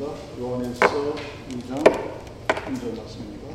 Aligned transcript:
있습니다. 0.00 0.40
요한일서 0.40 1.14
2장 1.50 1.84
3절 2.48 2.96
말씀입니다. 2.96 3.48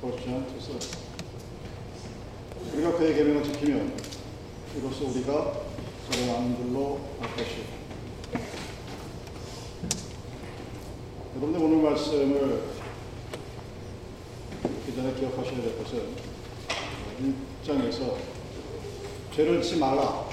Colossians 0.00 0.70
2 2.66 2.74
우리가 2.74 2.98
그의 2.98 3.14
계명을 3.14 3.44
지키면 3.44 3.96
이로써 4.76 5.04
우리가 5.04 5.62
저의 6.10 6.30
아들로 6.30 7.00
할 7.20 7.30
것이요. 7.36 7.64
여러분들 11.36 11.62
오늘 11.62 11.82
말씀을 11.90 12.64
듣기 14.62 14.96
전에 14.96 15.14
기억하셔야 15.14 15.62
될 15.62 15.78
것은 15.78 16.08
1장에서 17.64 18.16
죄를 19.32 19.62
짓지 19.62 19.78
말라. 19.78 20.28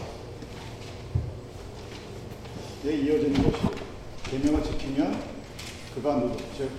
에 2.86 2.96
이어지는 2.96 3.52
것이 3.52 3.77
계명을 4.38 4.64
지키면 4.64 5.20
그가 5.96 6.20
누구, 6.20 6.38
즉 6.56 6.70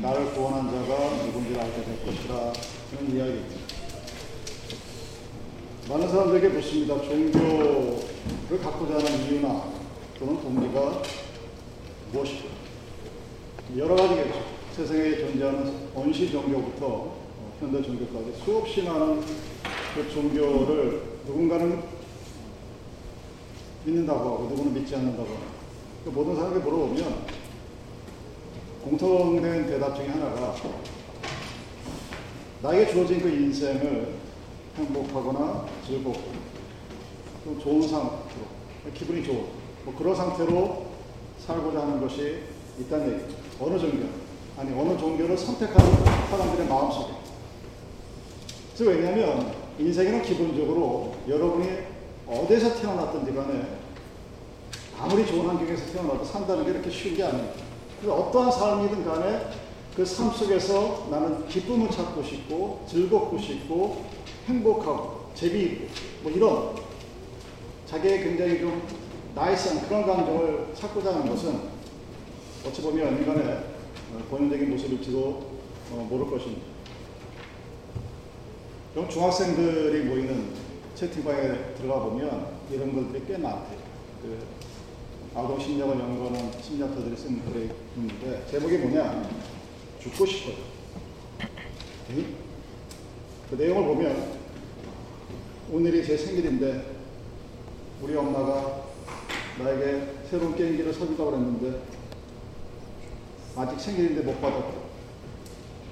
나를 0.00 0.32
구원한 0.34 0.70
자가 0.70 1.24
누군지를 1.24 1.60
알게 1.60 1.82
될 1.82 2.06
것이라 2.06 2.52
그런 2.90 3.12
이야기입니다. 3.12 3.56
많은 5.88 6.08
사람들에게 6.08 6.48
묻습니다. 6.50 6.94
종교를 7.02 8.60
갖고자 8.62 8.94
하는 8.94 9.24
이유나 9.24 9.64
또는 10.16 10.40
동기가 10.40 11.02
무엇이죠? 12.12 12.44
여러 13.76 13.96
가지겠죠. 13.96 14.44
세상에 14.76 15.18
존재하는 15.18 15.88
원시 15.94 16.30
종교부터 16.30 17.16
현대 17.58 17.82
종교까지 17.82 18.44
수없이 18.44 18.82
많은 18.82 19.22
그 19.94 20.08
종교를 20.12 21.02
누군가는 21.26 21.82
믿는다고 23.84 24.20
하고 24.20 24.48
누구는 24.50 24.74
믿지 24.74 24.94
않는다고 24.94 25.28
하고 25.28 25.58
그 26.08 26.12
모든 26.14 26.36
사람에게 26.36 26.60
물어보면 26.60 27.26
공통된 28.82 29.66
대답 29.66 29.94
중에 29.94 30.06
하나가 30.08 30.54
나에게 32.62 32.90
주어진 32.90 33.20
그 33.20 33.28
인생을 33.28 34.14
행복하거나 34.78 35.66
즐겁고 35.86 36.32
또 37.44 37.58
좋은 37.58 37.82
상태로 37.82 38.46
기분이 38.94 39.22
좋은 39.22 39.44
뭐 39.84 39.94
그런 39.98 40.16
상태로 40.16 40.86
살고자 41.40 41.82
하는 41.82 42.00
것이 42.00 42.38
있다는 42.80 43.12
얘기죠. 43.12 43.36
어느 43.60 43.78
종교 43.78 44.06
아니 44.56 44.72
어느 44.80 44.98
종교를 44.98 45.36
선택하는 45.36 46.04
사람들의 46.30 46.68
마음속에 46.68 47.12
왜냐하면 48.80 49.52
인생에는 49.78 50.22
기본적으로 50.22 51.16
여러분이 51.28 51.68
어디서 52.26 52.80
태어났든지 52.80 53.34
간에 53.34 53.77
아무리 55.00 55.26
좋은 55.26 55.46
환경에서 55.46 55.92
태어나도 55.92 56.24
산다는 56.24 56.64
게 56.64 56.70
이렇게 56.70 56.90
쉬운 56.90 57.14
게 57.14 57.22
아닙니다. 57.22 57.54
그래서 58.00 58.14
어떠한 58.16 58.52
삶이든 58.52 59.04
간에 59.04 59.48
그 59.94 60.04
삶 60.04 60.30
속에서 60.30 61.08
나는 61.10 61.48
기쁨을 61.48 61.90
찾고 61.90 62.22
싶고 62.22 62.86
즐겁고 62.88 63.36
싶고 63.36 64.04
행복하고 64.46 65.30
재미있고 65.34 65.86
뭐 66.22 66.30
이런 66.32 66.76
자기의 67.86 68.22
굉장히 68.22 68.60
좀 68.60 68.80
나이스한 69.34 69.88
그런 69.88 70.06
감정을 70.06 70.68
찾고자 70.74 71.14
하는 71.14 71.28
것은 71.28 71.60
어찌 72.64 72.80
보면 72.82 73.18
인간의 73.18 73.64
본연적인 74.30 74.70
모습일지도 74.70 75.50
모를 76.08 76.30
것입니다. 76.30 76.62
그럼 78.94 79.08
중학생들이 79.08 80.04
모이는 80.04 80.54
채팅방에 80.94 81.74
들어가 81.76 82.04
보면 82.04 82.46
이런 82.70 82.94
것들이 82.94 83.24
꽤 83.26 83.36
많대요. 83.36 83.78
그 84.22 84.38
아동 85.38 85.56
심리학을 85.56 86.00
연구하는 86.00 86.50
심리학자들이 86.60 87.16
쓴 87.16 87.44
글이 87.44 87.70
있는데 87.94 88.44
제목이 88.50 88.76
뭐냐? 88.78 89.22
죽고 90.00 90.26
싶어요. 90.26 90.56
그 93.48 93.54
내용을 93.54 93.86
보면 93.86 94.32
오늘이 95.70 96.04
제 96.04 96.16
생일인데 96.16 96.96
우리 98.02 98.16
엄마가 98.16 98.82
나에게 99.60 100.14
새로운 100.28 100.56
게임기를 100.56 100.92
사준다고 100.92 101.30
그랬는데 101.30 101.82
아직 103.54 103.80
생일인데 103.80 104.22
못 104.22 104.40
받았고 104.40 104.88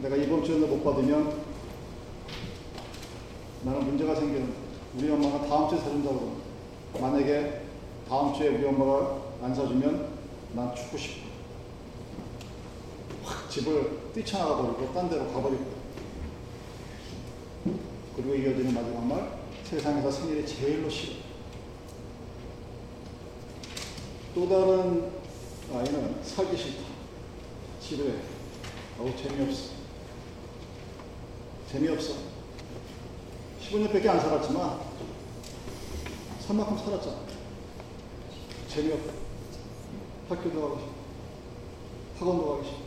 내가 0.02 0.16
이번 0.16 0.42
주에도 0.42 0.66
못 0.66 0.82
받으면 0.82 1.40
나는 3.62 3.84
문제가 3.84 4.16
생기는 4.16 4.52
우리 4.96 5.08
엄마가 5.08 5.46
다음 5.46 5.68
주에 5.68 5.78
사준다고 5.78 6.38
만약에 7.00 7.62
다음 8.08 8.34
주에 8.34 8.48
우리 8.48 8.66
엄마가 8.66 9.25
안 9.42 9.54
사주면 9.54 10.08
난 10.54 10.74
죽고 10.74 10.96
싶어. 10.96 11.26
확 13.24 13.50
집을 13.50 14.12
뛰쳐나가 14.14 14.56
버리고 14.56 14.92
딴 14.92 15.10
데로 15.10 15.26
가버리고 15.32 15.76
그리고 18.14 18.34
이어지는 18.34 18.72
마지막 18.72 19.04
말 19.06 19.38
세상에서 19.64 20.10
생일이 20.10 20.46
제일로 20.46 20.88
싫어. 20.88 21.16
또 24.34 24.48
다른 24.48 25.10
아이는 25.74 26.22
살기 26.22 26.56
싫다. 26.56 26.84
지루해. 27.80 28.14
어우 28.98 29.14
재미없어. 29.16 29.72
재미없어. 31.70 32.14
15년밖에 33.60 34.06
안 34.08 34.20
살았지만 34.20 34.80
살 36.40 36.56
만큼 36.56 36.78
살았잖아. 36.78 37.16
재미없다. 38.68 39.25
학교도 40.28 40.60
가고 40.60 40.78
싶다. 40.78 40.92
학원도 42.18 42.56
가기 42.56 42.68
싫다. 42.68 42.82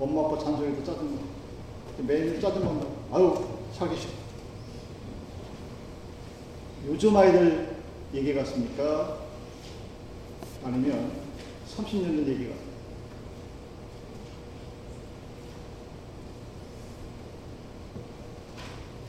엄마 0.00 0.22
아빠 0.26 0.38
잔소리도 0.38 0.84
짜증나. 0.84 1.20
매일 1.98 2.40
짜증만 2.40 2.80
나. 2.80 2.86
아유 3.16 3.46
살기 3.72 3.96
싫다. 3.96 4.14
요즘 6.88 7.16
아이들 7.16 7.76
얘기 8.14 8.34
같습니까? 8.34 9.18
아니면 10.64 11.12
30년 11.68 12.02
전 12.02 12.18
얘기 12.28 12.48
같습니까? 12.48 12.66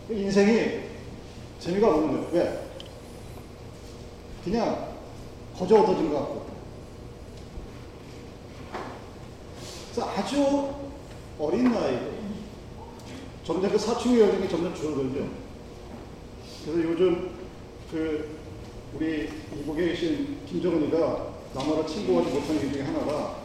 인생이 0.09 0.81
재미가 1.59 1.87
없는 1.87 2.11
거예요. 2.11 2.29
왜? 2.31 2.67
그냥 4.43 4.93
거저 5.57 5.81
얻어진 5.81 6.09
것 6.09 6.19
같고. 6.19 6.46
그래서 9.97 10.11
아주 10.11 10.69
어린 11.39 11.71
나이에 11.71 12.11
점점 13.43 13.71
그 13.71 13.79
사춘기 13.79 14.21
여정이 14.21 14.47
점점 14.47 14.75
줄어들죠. 14.75 15.27
그래서 16.63 16.83
요즘 16.83 17.31
그 17.91 18.37
우리 18.93 19.27
미국에 19.55 19.87
계신 19.87 20.37
김정은이가 20.45 21.29
나마로 21.55 21.83
친구하지 21.87 22.29
못한 22.29 22.57
이유 22.57 22.71
중에 22.73 22.83
하나가 22.83 23.37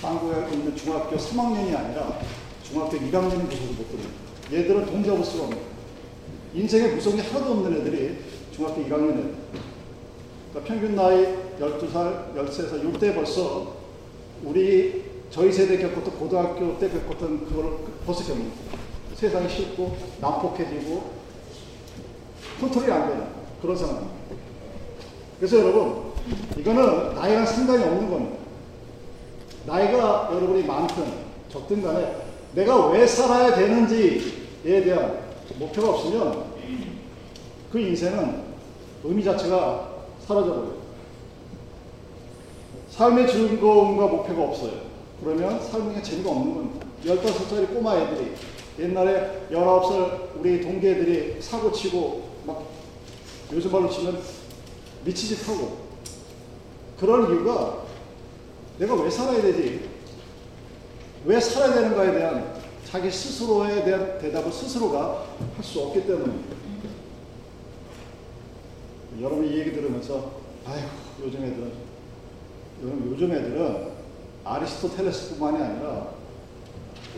한국에 0.00 0.54
있는 0.54 0.74
중학교 0.74 1.14
3학년이 1.14 1.76
아니라 1.76 2.20
중학교 2.62 2.96
2학년 2.96 3.50
교수도 3.50 3.74
못 3.74 3.90
들어요. 3.90 4.06
얘들은 4.50 4.86
동접을 4.86 5.22
수가 5.22 5.44
없는. 5.44 5.58
인생에 6.54 6.92
구성이 6.92 7.20
하나도 7.20 7.52
없는 7.52 7.80
애들이 7.82 8.16
중학교 8.50 8.82
1학년 8.82 9.10
애들. 9.10 9.34
그러니까 10.52 10.64
평균 10.64 10.96
나이 10.96 11.26
12살, 11.60 12.34
13살, 12.34 12.94
이때 12.94 13.14
벌써 13.14 13.76
우리 14.42 15.01
저희 15.32 15.50
세대 15.50 15.78
겪었던 15.78 16.18
고등학교 16.18 16.78
때 16.78 16.90
겪었던 16.90 17.46
그걸 17.46 17.78
벌써 18.04 18.22
겪는. 18.24 18.52
세상이 19.14 19.48
쉽고 19.48 19.96
난폭해지고 20.20 21.10
컨트롤이 22.60 22.92
안 22.92 23.08
되는 23.08 23.26
그런 23.62 23.74
상황입니다. 23.74 24.14
그래서 25.38 25.58
여러분, 25.58 26.12
이거는 26.58 27.14
나이가 27.14 27.46
상관이 27.46 27.82
없는 27.82 28.10
겁니다. 28.10 28.36
나이가 29.64 30.28
여러분이 30.32 30.64
많든 30.64 31.04
적든 31.48 31.82
간에 31.82 32.16
내가 32.54 32.88
왜 32.88 33.06
살아야 33.06 33.54
되는지에 33.54 34.84
대한 34.84 35.18
목표가 35.58 35.90
없으면 35.92 36.44
그 37.70 37.78
인생은 37.78 38.42
의미 39.04 39.24
자체가 39.24 39.94
사라져버려요. 40.26 40.82
삶의 42.90 43.26
즐거움과 43.26 44.06
목표가 44.08 44.42
없어요. 44.42 44.91
그러면 45.22 45.62
삶에 45.62 46.02
재미가 46.02 46.30
없는 46.30 46.54
겁니다. 46.54 46.86
15살짜리 47.04 47.72
꼬마 47.74 47.96
애들이 47.96 48.32
옛날에 48.78 49.46
19살 49.50 50.36
우리 50.38 50.60
동기애들이 50.60 51.40
사고 51.40 51.70
치고 51.72 52.30
막 52.46 52.64
요즘 53.52 53.70
말로 53.70 53.88
치면 53.88 54.20
미치짓 55.04 55.48
하고 55.48 55.78
그런 56.98 57.30
이유가 57.30 57.82
내가 58.78 58.94
왜 58.94 59.10
살아야 59.10 59.42
되지? 59.42 59.88
왜 61.24 61.38
살아야 61.40 61.74
되는가에 61.74 62.12
대한 62.12 62.54
자기 62.88 63.10
스스로에 63.10 63.84
대한 63.84 64.18
대답을 64.18 64.50
스스로가 64.52 65.24
할 65.56 65.64
수 65.64 65.80
없기 65.82 66.06
때문입니다. 66.06 66.56
여러분 69.20 69.46
이 69.46 69.58
얘기 69.58 69.72
들으면서 69.72 70.32
아휴 70.64 70.80
요즘 71.24 71.44
애들은 71.44 71.72
요즘 73.10 73.30
애들은 73.32 73.91
아리스토텔레스뿐만이 74.44 75.62
아니라 75.62 76.08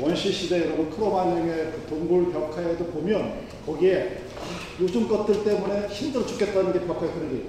원시 0.01 0.33
시대 0.33 0.65
여러분 0.65 0.91
크로마뇽의 0.91 1.73
그 1.73 1.87
동굴 1.89 2.33
벽화에도 2.33 2.87
보면 2.87 3.47
거기에 3.65 4.23
아, 4.37 4.81
요즘 4.81 5.09
것들 5.09 5.45
때문에 5.45 5.87
힘들어 5.89 6.27
죽겠다는 6.27 6.73
게 6.73 6.81
벽화에 6.81 7.11
그려져 7.11 7.45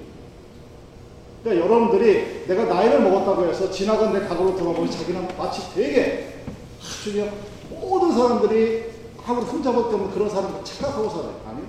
그러니까 1.42 1.64
여러분들이 1.64 2.44
내가 2.46 2.64
나이를 2.64 3.00
먹었다고 3.02 3.46
해서 3.46 3.70
지나간 3.70 4.12
내 4.12 4.20
과거로 4.26 4.56
돌아보면 4.56 4.90
자기는 4.90 5.28
마치 5.36 5.62
되게 5.74 6.40
아주 6.80 7.12
그냥 7.12 7.30
모든 7.70 8.12
사람들이 8.12 8.84
하고 9.22 9.40
흠잡았 9.42 9.90
때문에 9.90 10.12
그런 10.12 10.28
사람을 10.28 10.64
착각하고 10.64 11.08
살아요. 11.08 11.40
아니 11.46 11.62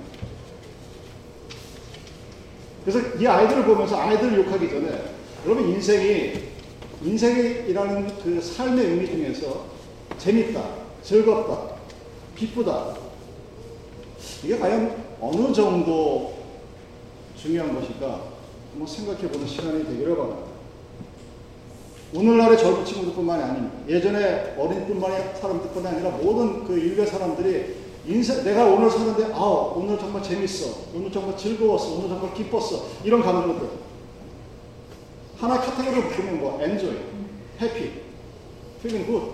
그래서 2.86 3.18
이 3.20 3.28
아이들을 3.28 3.66
보면서 3.66 4.00
아이들을 4.00 4.46
욕하기 4.46 4.70
전에 4.70 5.04
여러분 5.46 5.68
인생이 5.70 6.34
인생이라는 7.04 8.08
그 8.24 8.42
삶의 8.42 8.86
의미 8.86 9.06
중에서 9.08 9.66
재밌다, 10.18 10.64
즐겁다, 11.04 11.76
기쁘다. 12.36 12.96
이게 14.44 14.58
과연 14.58 14.96
어느 15.22 15.54
정도 15.54 16.34
중요한 17.36 17.76
것일까? 17.76 18.22
한번 18.72 18.88
생각해 18.88 19.30
보는 19.30 19.48
시간이 19.48 19.86
되기를 19.86 20.16
바랍니다. 20.16 20.48
오늘날의 22.14 22.58
젊은 22.58 22.86
친구들뿐만이 22.86 23.44
아닙니다. 23.44 23.76
예전에 23.88 24.56
어린뿐만이 24.58 25.40
사람들뿐만 25.40 25.96
아니라 25.96 26.12
모든 26.12 26.64
그 26.64 26.78
인류의 26.78 27.06
사람들이 27.06 27.76
인생, 28.08 28.44
내가 28.46 28.66
오늘 28.66 28.90
사는데, 28.90 29.34
아, 29.34 29.40
오늘 29.76 30.00
정말 30.00 30.24
재밌어. 30.24 30.70
오늘 30.96 31.12
정말 31.12 31.36
즐거웠어. 31.36 31.96
오늘 31.96 32.08
정말 32.08 32.34
기뻤어. 32.34 32.86
이런 33.04 33.22
감정들. 33.22 33.68
하나 35.40 35.60
카테고리를 35.60 36.10
보면 36.10 36.40
뭐, 36.40 36.60
enjoy, 36.62 36.96
happy, 37.62 37.92
feeling 38.80 39.06
good, 39.06 39.32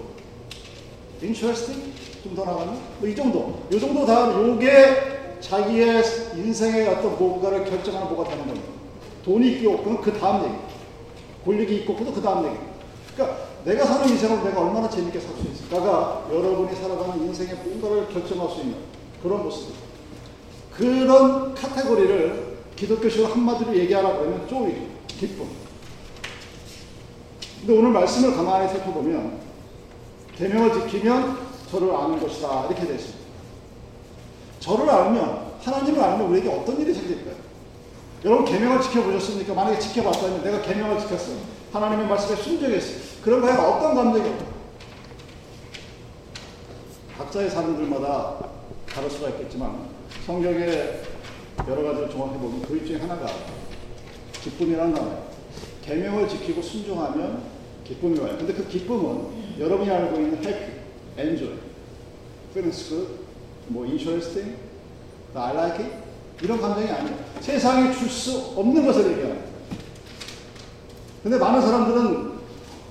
interesting, 1.21 1.93
좀 2.23 2.35
더 2.35 2.45
나가면, 2.45 2.79
뭐이 2.99 3.15
정도. 3.15 3.63
이 3.71 3.79
정도 3.79 4.05
다, 4.05 4.31
요게 4.33 5.37
자기의 5.39 6.03
인생의 6.35 6.87
어떤 6.87 7.17
뭔가를 7.17 7.65
결정하는 7.65 8.07
뭐가 8.13 8.29
되는 8.29 8.45
겁니다. 8.45 8.67
돈이 9.25 9.51
있고 9.53 9.73
없고는 9.75 10.01
그 10.01 10.13
다음 10.19 10.45
얘기. 10.45 10.55
권력이 11.45 11.75
있고 11.81 11.93
없고도 11.93 12.13
그 12.13 12.21
다음 12.21 12.45
얘기. 12.45 12.57
그러니까 13.13 13.37
내가 13.65 13.85
사는 13.85 14.07
인생을 14.09 14.43
내가 14.43 14.61
얼마나 14.61 14.89
재밌게 14.89 15.19
살 15.19 15.31
수 15.35 15.43
있을까가 15.51 16.27
여러분이 16.31 16.75
살아가는 16.75 17.25
인생의 17.25 17.55
뭔가를 17.55 18.07
결정할 18.13 18.49
수 18.49 18.61
있는 18.61 18.75
그런 19.21 19.43
모습입니다. 19.43 19.83
그런 20.71 21.53
카테고리를 21.53 22.53
기독교식으로 22.75 23.27
한마디로 23.27 23.77
얘기하라 23.77 24.17
그러면 24.17 24.47
쪼이, 24.47 24.73
기쁨. 25.07 25.62
근데 27.65 27.79
오늘 27.79 27.91
말씀을 27.91 28.35
가만히 28.35 28.67
살펴보면 28.67 29.39
계명을 30.35 30.73
지키면 30.73 31.37
저를 31.71 31.95
아는 31.95 32.19
것이다 32.19 32.65
이렇게 32.65 32.85
되어 32.85 32.95
있습니다. 32.95 33.23
저를 34.59 34.89
알면 34.89 35.53
하나님을 35.61 36.01
알면 36.01 36.29
우리에게 36.29 36.49
어떤 36.49 36.81
일이 36.81 36.93
생길까요? 36.93 37.35
여러분 38.25 38.43
계명을 38.43 38.81
지켜보셨습니까? 38.81 39.53
만약에 39.53 39.79
지켜봤다면 39.79 40.43
내가 40.43 40.61
계명을 40.61 40.99
지켰어요. 40.99 41.37
하나님의 41.71 42.05
말씀에 42.07 42.35
순종했어요. 42.35 43.21
그런 43.23 43.39
거에 43.39 43.53
어떤 43.53 43.95
감정이 43.95 44.33
각자의 47.17 47.49
사람들마다 47.49 48.39
다를 48.93 49.09
수가 49.09 49.29
있겠지만 49.29 49.87
성경에 50.25 50.99
여러 51.69 51.83
가지를 51.83 52.09
종합해 52.09 52.37
보면 52.39 52.61
그 52.63 52.85
중에 52.85 52.97
하나가 52.97 53.25
기쁨이라는 54.41 54.93
단어예요. 54.93 55.23
계명을 55.85 56.27
지키고 56.27 56.61
순종하면 56.61 57.52
기쁨이 57.83 58.19
와요. 58.19 58.35
근데 58.37 58.53
그 58.53 58.67
기쁨은 58.67 59.59
여러분이 59.59 59.89
알고 59.89 60.15
있는 60.15 60.33
happy, 60.43 60.71
enjoy, 61.17 61.53
feels 62.51 62.89
good, 62.89 63.07
뭐 63.67 63.85
interesting, 63.85 64.55
I 65.35 65.53
like 65.53 65.85
it 65.85 65.95
이런 66.41 66.59
감정이 66.59 66.89
아니에요. 66.89 67.15
세상에 67.39 67.91
줄 67.93 68.09
수 68.09 68.53
없는 68.55 68.85
것을 68.85 69.11
얘기하는 69.11 69.35
거예요. 69.35 69.53
근데 71.23 71.37
많은 71.37 71.61
사람들은 71.61 72.31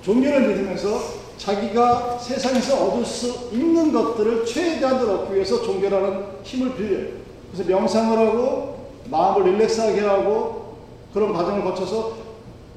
종교를 0.01 0.47
믿으면서 0.47 1.23
자기가 1.37 2.17
세상에서 2.19 2.85
얻을 2.87 3.05
수 3.05 3.49
있는 3.51 3.91
것들을 3.91 4.45
최대한으로 4.45 5.13
얻기 5.13 5.35
위해서 5.35 5.61
종교라는 5.61 6.25
힘을 6.43 6.75
빌려요. 6.75 7.07
그래서 7.51 7.69
명상을 7.69 8.17
하고 8.17 8.91
마음을 9.09 9.51
릴렉스하게 9.51 10.01
하고 10.01 10.77
그런 11.13 11.33
과정을 11.33 11.63
거쳐서 11.63 12.22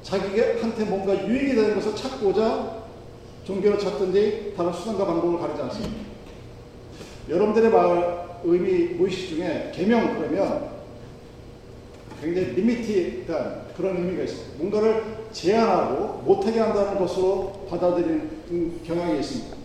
자기한테 0.07 0.85
뭔가 0.85 1.27
유익이 1.27 1.53
되는 1.53 1.75
것을 1.75 1.93
찾고자 1.93 2.77
종교를 3.43 3.77
찾든지 3.77 4.53
다른 4.55 4.71
수단과 4.71 5.05
방법을 5.05 5.39
가리지 5.39 5.61
않습니다. 5.63 5.95
여러분들의 7.27 7.69
말 7.69 8.27
의미 8.45 8.93
무의식 8.95 9.29
중에 9.29 9.71
개명 9.75 10.17
그러면 10.17 10.69
굉장히 12.21 12.47
리미티한 12.53 13.67
그런 13.75 13.97
의미가 13.97 14.23
있습니다. 14.23 14.57
뭔가를 14.57 15.03
제한하고 15.33 16.21
못하게 16.23 16.61
한다는 16.61 16.97
것으로 16.97 17.67
받아들이는 17.69 18.81
경향이 18.85 19.19
있습니다. 19.19 19.57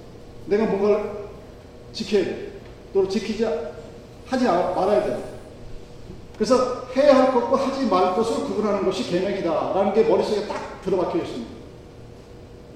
내가 0.46 0.66
뭔가를 0.66 1.10
지켜야 1.92 2.24
돼. 2.24 2.52
또 2.92 3.08
지키지, 3.08 3.46
하지 4.26 4.44
말아야 4.44 5.04
돼. 5.04 5.31
그래서 6.42 6.88
해야 6.96 7.16
할 7.16 7.32
것과 7.32 7.68
하지 7.68 7.86
말 7.86 8.16
것을 8.16 8.46
구분하는 8.46 8.84
것이 8.84 9.08
계명이다라는 9.08 9.94
게 9.94 10.02
머릿속에 10.02 10.48
딱 10.48 10.82
들어박혀 10.82 11.18
있습니다. 11.18 11.48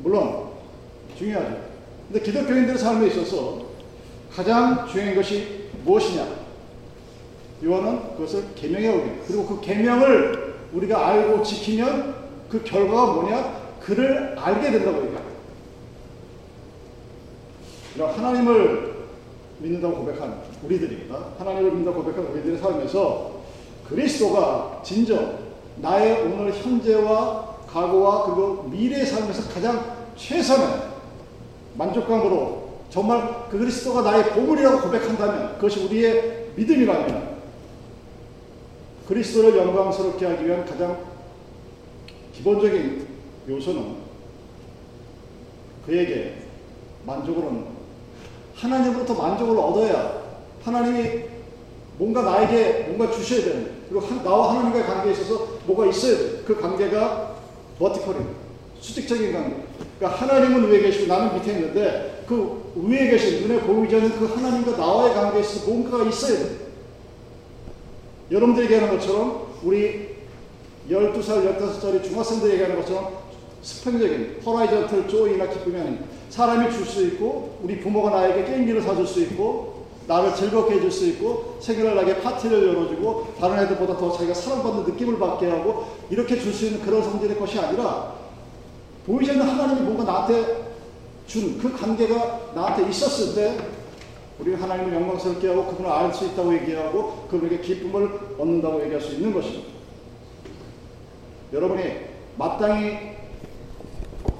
물론 0.04 0.50
중요하죠. 1.18 1.56
근데 2.06 2.24
기독교인들의 2.24 2.78
삶에 2.78 3.08
있어서 3.08 3.62
가장 4.32 4.86
중요한 4.86 5.16
것이 5.16 5.64
무엇이냐? 5.84 6.28
요한은 7.64 8.14
그것을 8.14 8.54
계명이라고. 8.54 9.02
그리고 9.26 9.46
그 9.46 9.60
계명을 9.60 10.54
우리가 10.72 11.04
알고 11.04 11.42
지키면 11.42 12.14
그 12.48 12.62
결과가 12.62 13.14
뭐냐? 13.14 13.62
그를 13.80 14.38
알게 14.38 14.70
된다고 14.70 14.98
얘기합니다. 14.98 15.26
하나님을 17.98 18.94
믿는다고 19.58 20.04
고백한 20.04 20.40
우리들이 20.62 21.10
하나님을 21.36 21.70
믿는다고 21.72 22.04
고백한 22.04 22.30
우리들의 22.30 22.58
삶에서 22.58 23.35
그리스도가 23.88 24.80
진정 24.84 25.38
나의 25.76 26.22
오늘 26.22 26.52
현재와 26.52 27.56
과거와 27.68 28.24
그리고 28.24 28.62
미래의 28.64 29.06
삶에서 29.06 29.52
가장 29.52 29.96
최선의 30.16 30.66
만족감으로 31.74 32.66
정말 32.88 33.48
그 33.50 33.58
그리스도가 33.58 34.02
나의 34.02 34.30
보물이라고 34.30 34.80
고백한다면 34.80 35.54
그것이 35.56 35.84
우리의 35.84 36.52
믿음이라면 36.56 37.36
그리스도를 39.08 39.56
영광스럽게 39.56 40.26
하기 40.26 40.46
위한 40.46 40.64
가장 40.64 41.04
기본적인 42.32 43.06
요소는 43.48 43.96
그에게 45.84 46.42
만족을 47.04 47.44
얻는 47.44 47.64
하나님으로부터 48.54 49.14
만족을 49.14 49.58
얻어야 49.58 50.22
하나님이 50.64 51.24
뭔가 51.98 52.22
나에게 52.22 52.84
뭔가 52.88 53.14
주셔야 53.14 53.44
되는 53.44 53.75
그리고 53.88 54.22
나와 54.22 54.50
하나님과의 54.50 54.84
관계에 54.86 55.12
있어서 55.12 55.46
뭐가 55.66 55.86
있어야 55.86 56.16
돼. 56.16 56.42
그 56.46 56.60
관계가 56.60 57.36
버티컬인 57.78 58.26
수직적인 58.80 59.32
관계. 59.32 59.56
그러니까 59.98 60.20
하나님은 60.20 60.70
위에 60.70 60.80
계시고 60.80 61.06
나는 61.06 61.34
밑에 61.34 61.52
있는데 61.52 62.24
그 62.26 62.72
위에 62.76 63.10
계신 63.10 63.46
눈에 63.46 63.60
보이지 63.60 63.94
않는 63.94 64.18
그 64.18 64.26
하나님과 64.26 64.76
나와의 64.76 65.14
관계에 65.14 65.40
있어서 65.40 65.70
뭔가가 65.70 66.04
있어야 66.04 66.38
돼. 66.38 66.56
여러분들이 68.30 68.64
얘기하는 68.66 68.98
것처럼 68.98 69.46
우리 69.62 70.16
12살, 70.90 71.58
15살이 71.58 72.02
중학생들이 72.04 72.52
얘기하는 72.52 72.76
것처럼 72.76 73.18
스팽적인 73.62 74.40
허라이전틀 74.44 75.08
조이나 75.08 75.48
기쁨이 75.48 75.80
아닙니다. 75.80 76.06
사람이 76.30 76.72
줄 76.72 76.84
수 76.84 77.04
있고 77.06 77.58
우리 77.62 77.80
부모가 77.80 78.10
나에게 78.10 78.44
게임기를 78.44 78.82
사줄 78.82 79.06
수 79.06 79.20
있고 79.22 79.75
나를 80.06 80.34
즐겁게 80.34 80.76
해줄 80.76 80.90
수 80.90 81.06
있고 81.06 81.56
생일날에게 81.60 82.20
파티를 82.20 82.68
열어주고 82.68 83.34
다른 83.40 83.58
애들보다 83.64 83.96
더 83.96 84.12
자기가 84.12 84.34
사랑받는 84.34 84.84
느낌을 84.84 85.18
받게 85.18 85.50
하고 85.50 85.86
이렇게 86.10 86.38
줄 86.38 86.52
수 86.52 86.66
있는 86.66 86.80
그런 86.82 87.02
성질의 87.02 87.38
것이 87.38 87.58
아니라 87.58 88.14
보이지 89.06 89.32
않는 89.32 89.42
하나님이 89.48 89.80
뭔가 89.82 90.04
나한테 90.04 90.66
준 91.26 91.58
그 91.60 91.72
관계가 91.76 92.52
나한테 92.54 92.88
있었을 92.88 93.34
때 93.34 93.58
우리는 94.38 94.60
하나님을 94.60 94.94
영광스럽게 94.94 95.48
하고 95.48 95.66
그분을 95.66 95.90
알 95.90 96.12
수 96.12 96.26
있다고 96.26 96.54
얘기하고 96.54 97.26
그분에게 97.30 97.60
기쁨을 97.60 98.36
얻는다고 98.38 98.82
얘기할 98.82 99.00
수 99.00 99.14
있는 99.14 99.32
것입니다. 99.32 99.68
여러분이 101.52 101.82
마땅히 102.36 103.16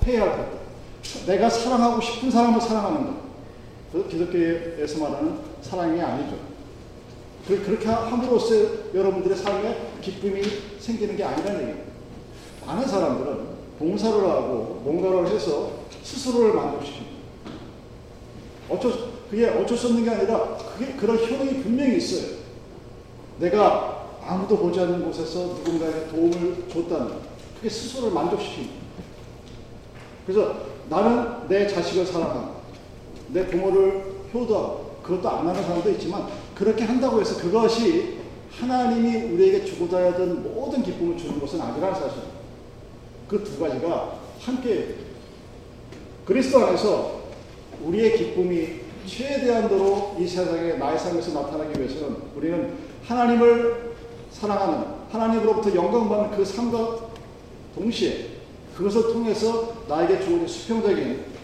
해야 0.06 0.22
할 0.22 0.30
것들. 0.30 0.58
내가 1.26 1.48
사랑하고 1.48 2.00
싶은 2.00 2.30
사람을 2.30 2.60
사랑하는 2.60 3.06
것. 3.06 3.25
그 3.92 4.08
기독교에서 4.08 4.98
말하는 5.00 5.38
사랑이 5.62 6.00
아니죠. 6.00 6.36
그렇게 7.46 7.86
함으로써 7.86 8.92
여러분들의 8.92 9.36
삶에 9.36 9.92
기쁨이 10.02 10.42
생기는 10.80 11.16
게 11.16 11.22
아니라는 11.22 11.60
얘기예요. 11.60 11.86
많은 12.66 12.86
사람들은 12.86 13.46
봉사를 13.78 14.18
하고 14.28 14.80
뭔가를 14.84 15.28
해서 15.32 15.84
스스로를 16.02 16.52
만족시킵니다. 16.52 17.16
어쩔, 18.68 18.92
그게 19.30 19.46
어쩔 19.46 19.78
수 19.78 19.88
없는 19.88 20.04
게 20.04 20.10
아니라 20.10 20.56
그게 20.56 20.94
그런 20.94 21.18
효능이 21.18 21.62
분명히 21.62 21.98
있어요. 21.98 22.36
내가 23.38 24.08
아무도 24.24 24.58
보지 24.58 24.80
않는 24.80 25.04
곳에서 25.04 25.40
누군가에게 25.40 26.08
도움을 26.08 26.64
줬다는 26.68 27.18
그게 27.56 27.68
스스로를 27.68 28.12
만족시킵니다. 28.16 28.86
그래서 30.26 30.66
나는 30.88 31.46
내 31.46 31.68
자식을 31.68 32.04
사랑하고 32.04 32.55
내 33.28 33.46
부모를 33.46 34.02
효도하고 34.32 34.96
그것도 35.02 35.28
안 35.28 35.46
하는 35.46 35.62
사람도 35.62 35.90
있지만 35.90 36.26
그렇게 36.54 36.84
한다고 36.84 37.20
해서 37.20 37.40
그것이 37.40 38.16
하나님이 38.50 39.32
우리에게 39.32 39.64
주고자 39.64 39.98
하던 40.06 40.42
모든 40.42 40.82
기쁨을 40.82 41.16
주는 41.16 41.38
것은 41.38 41.60
아니라는 41.60 41.94
사실입니다. 41.94 42.36
그 43.28 43.42
두 43.42 43.58
가지가 43.58 44.18
함께 44.40 44.94
그리스도 46.24 46.64
안에서 46.64 47.22
우리의 47.82 48.16
기쁨이 48.16 48.80
최대한도로 49.06 50.16
이 50.18 50.26
세상에 50.26 50.74
나의 50.74 50.98
삶에서 50.98 51.40
나타나기 51.40 51.78
위해서는 51.78 52.16
우리는 52.36 52.74
하나님을 53.04 53.94
사랑하는 54.30 54.84
하나님으로부터 55.10 55.74
영광받는 55.74 56.36
그 56.36 56.44
삶과 56.44 56.98
동시에 57.74 58.26
그것을 58.76 59.12
통해서 59.12 59.74
나에게 59.88 60.20
주어진 60.20 60.46
수평적인 60.46 61.35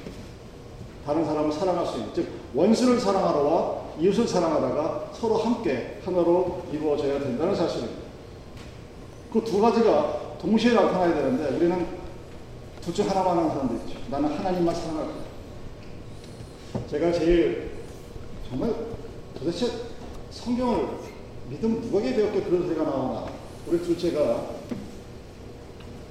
다른 1.07 1.25
사람을 1.25 1.51
사랑할 1.53 1.87
수 1.87 1.99
있는 1.99 2.15
즉 2.15 2.29
원수를 2.55 2.99
사랑하러와 3.01 3.83
이웃을 4.01 4.27
사랑하다가 4.27 5.11
서로 5.13 5.37
함께 5.39 6.01
하나로 6.05 6.63
이루어져야 6.73 7.19
된다는 7.21 7.55
사실입니다. 7.55 8.03
그 9.33 9.41
두 9.45 9.61
가지가 9.61 10.37
동시에 10.39 10.75
나타나야 10.75 11.15
되는데 11.15 11.57
우리는 11.57 11.87
둘 12.81 12.93
중 12.95 13.09
하나만 13.09 13.39
하는 13.39 13.49
사람도 13.51 13.75
있죠. 13.77 13.99
나는 14.11 14.29
하나님만 14.37 14.75
사랑할 14.75 15.07
거야. 15.07 15.17
제가 16.89 17.13
제일 17.13 17.73
정말 18.49 18.75
도대체 19.39 19.69
성경을 20.31 20.89
믿음 21.49 21.81
누구에게 21.81 22.15
배웠게 22.17 22.43
그런 22.43 22.63
소리가 22.65 22.85
나오나 22.85 23.27
우리 23.67 23.79
둘째가 23.83 24.47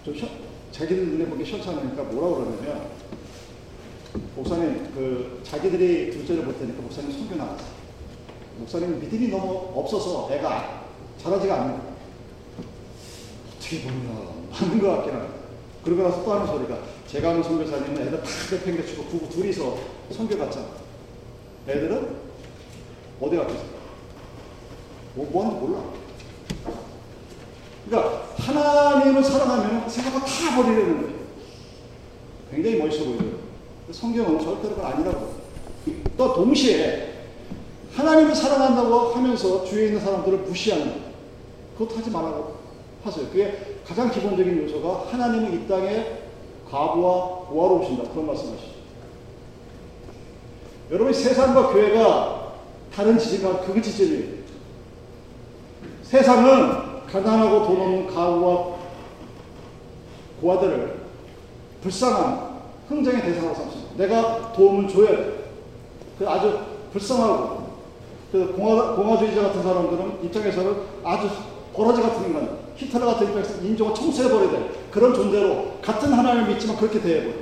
좀 0.04 0.16
시, 0.16 0.28
자기들 0.72 1.08
눈에 1.10 1.26
보기 1.26 1.44
시원찮으니까 1.46 2.04
뭐라 2.04 2.38
그러냐면 2.38 2.88
목사님 4.36 4.92
그 4.94 5.42
자기들이 5.44 6.12
둘째를 6.12 6.44
볼 6.44 6.58
테니까 6.58 6.82
목사님 6.82 7.12
성경 7.12 7.38
나왔어 7.38 7.64
목사님 8.58 9.00
믿음이 9.00 9.30
너무 9.30 9.72
없어서 9.76 10.30
애가 10.32 10.86
잘하지가 11.18 11.62
않는 11.62 11.78
거야 11.78 11.92
어떻게 13.58 13.82
보면 13.84 14.50
맞는 14.52 14.82
것 14.82 14.88
같긴 14.98 15.14
하다. 15.14 15.28
그러고 15.84 16.04
나서 16.04 16.24
또 16.24 16.34
하는 16.34 16.46
소리가 16.46 16.78
제가 17.08 17.30
하는 17.30 17.42
선교사님은 17.42 18.08
애들 18.08 18.22
다 18.22 18.30
내팽개치고 18.52 19.04
부부 19.06 19.30
둘이서 19.30 19.78
선교 20.12 20.38
갔잖아. 20.38 20.68
애들은 21.68 22.16
어디 23.22 23.38
갔겠어? 23.38 23.64
뭐, 25.16 25.30
뭐 25.32 25.46
하는지 25.46 25.66
몰라. 25.66 25.84
그러니까 27.86 28.28
하나님을 28.38 29.24
사랑하면 29.24 29.90
생각을 29.90 30.20
다 30.20 30.56
버리려는 30.56 31.02
거예요. 31.02 31.22
굉장히 32.52 32.78
멋있어 32.78 33.06
보이죠 33.06 33.41
성경은 33.94 34.40
절대로 34.40 34.76
그건 34.76 34.92
아니라고. 34.92 35.42
또 36.18 36.34
동시에 36.34 37.12
하나님을 37.94 38.36
사랑한다고 38.36 39.14
하면서 39.14 39.66
주위에 39.66 39.88
있는 39.88 40.00
사람들을 40.00 40.40
무시하는 40.40 41.02
그것도 41.78 41.98
하지 41.98 42.10
말라고 42.10 42.56
하세요. 43.04 43.28
그게 43.28 43.80
가장 43.86 44.10
기본적인 44.10 44.64
요소가 44.64 45.08
하나님은 45.12 45.54
이 45.54 45.68
땅에 45.68 46.20
과부와 46.70 47.48
보화로 47.50 47.80
오신다. 47.80 48.12
그런 48.12 48.28
말씀하시죠. 48.28 48.72
여러분 50.92 51.14
세상과 51.14 51.74
교회가 51.74 52.54
다른 52.94 53.18
지점과 53.18 53.62
그 53.62 53.82
지점이에요. 53.82 54.42
세상은 56.04 57.06
가난하고 57.08 57.66
돈 57.66 57.82
없는 57.82 58.08
가부와 58.08 58.78
고아들을 60.42 61.02
불쌍한 61.82 62.52
흥정의 62.90 63.22
대상으로 63.22 63.54
삼습니다. 63.54 63.81
내가 63.98 64.52
도움을 64.54 64.88
줘야 64.88 65.10
돼. 65.10 65.44
그 66.18 66.30
아주 66.30 66.60
불쌍하고 66.94 67.72
그 68.32 68.54
공화, 68.56 68.96
공화주의자 68.96 69.42
같은 69.42 69.64
사람들은 69.64 70.24
입장에서는 70.24 70.76
아주 71.04 71.30
버러지 71.74 72.02
같은 72.02 72.28
인간, 72.28 72.58
히틀러 72.76 73.06
같은 73.06 73.28
입장에서 73.28 73.62
인종을 73.62 73.94
청소해버려야 73.94 74.52
돼. 74.52 74.70
그런 74.92 75.14
존재로 75.14 75.78
같은 75.82 76.14
하나님을 76.14 76.50
믿지만 76.54 76.78
그렇게 76.78 77.02
대해버려. 77.02 77.34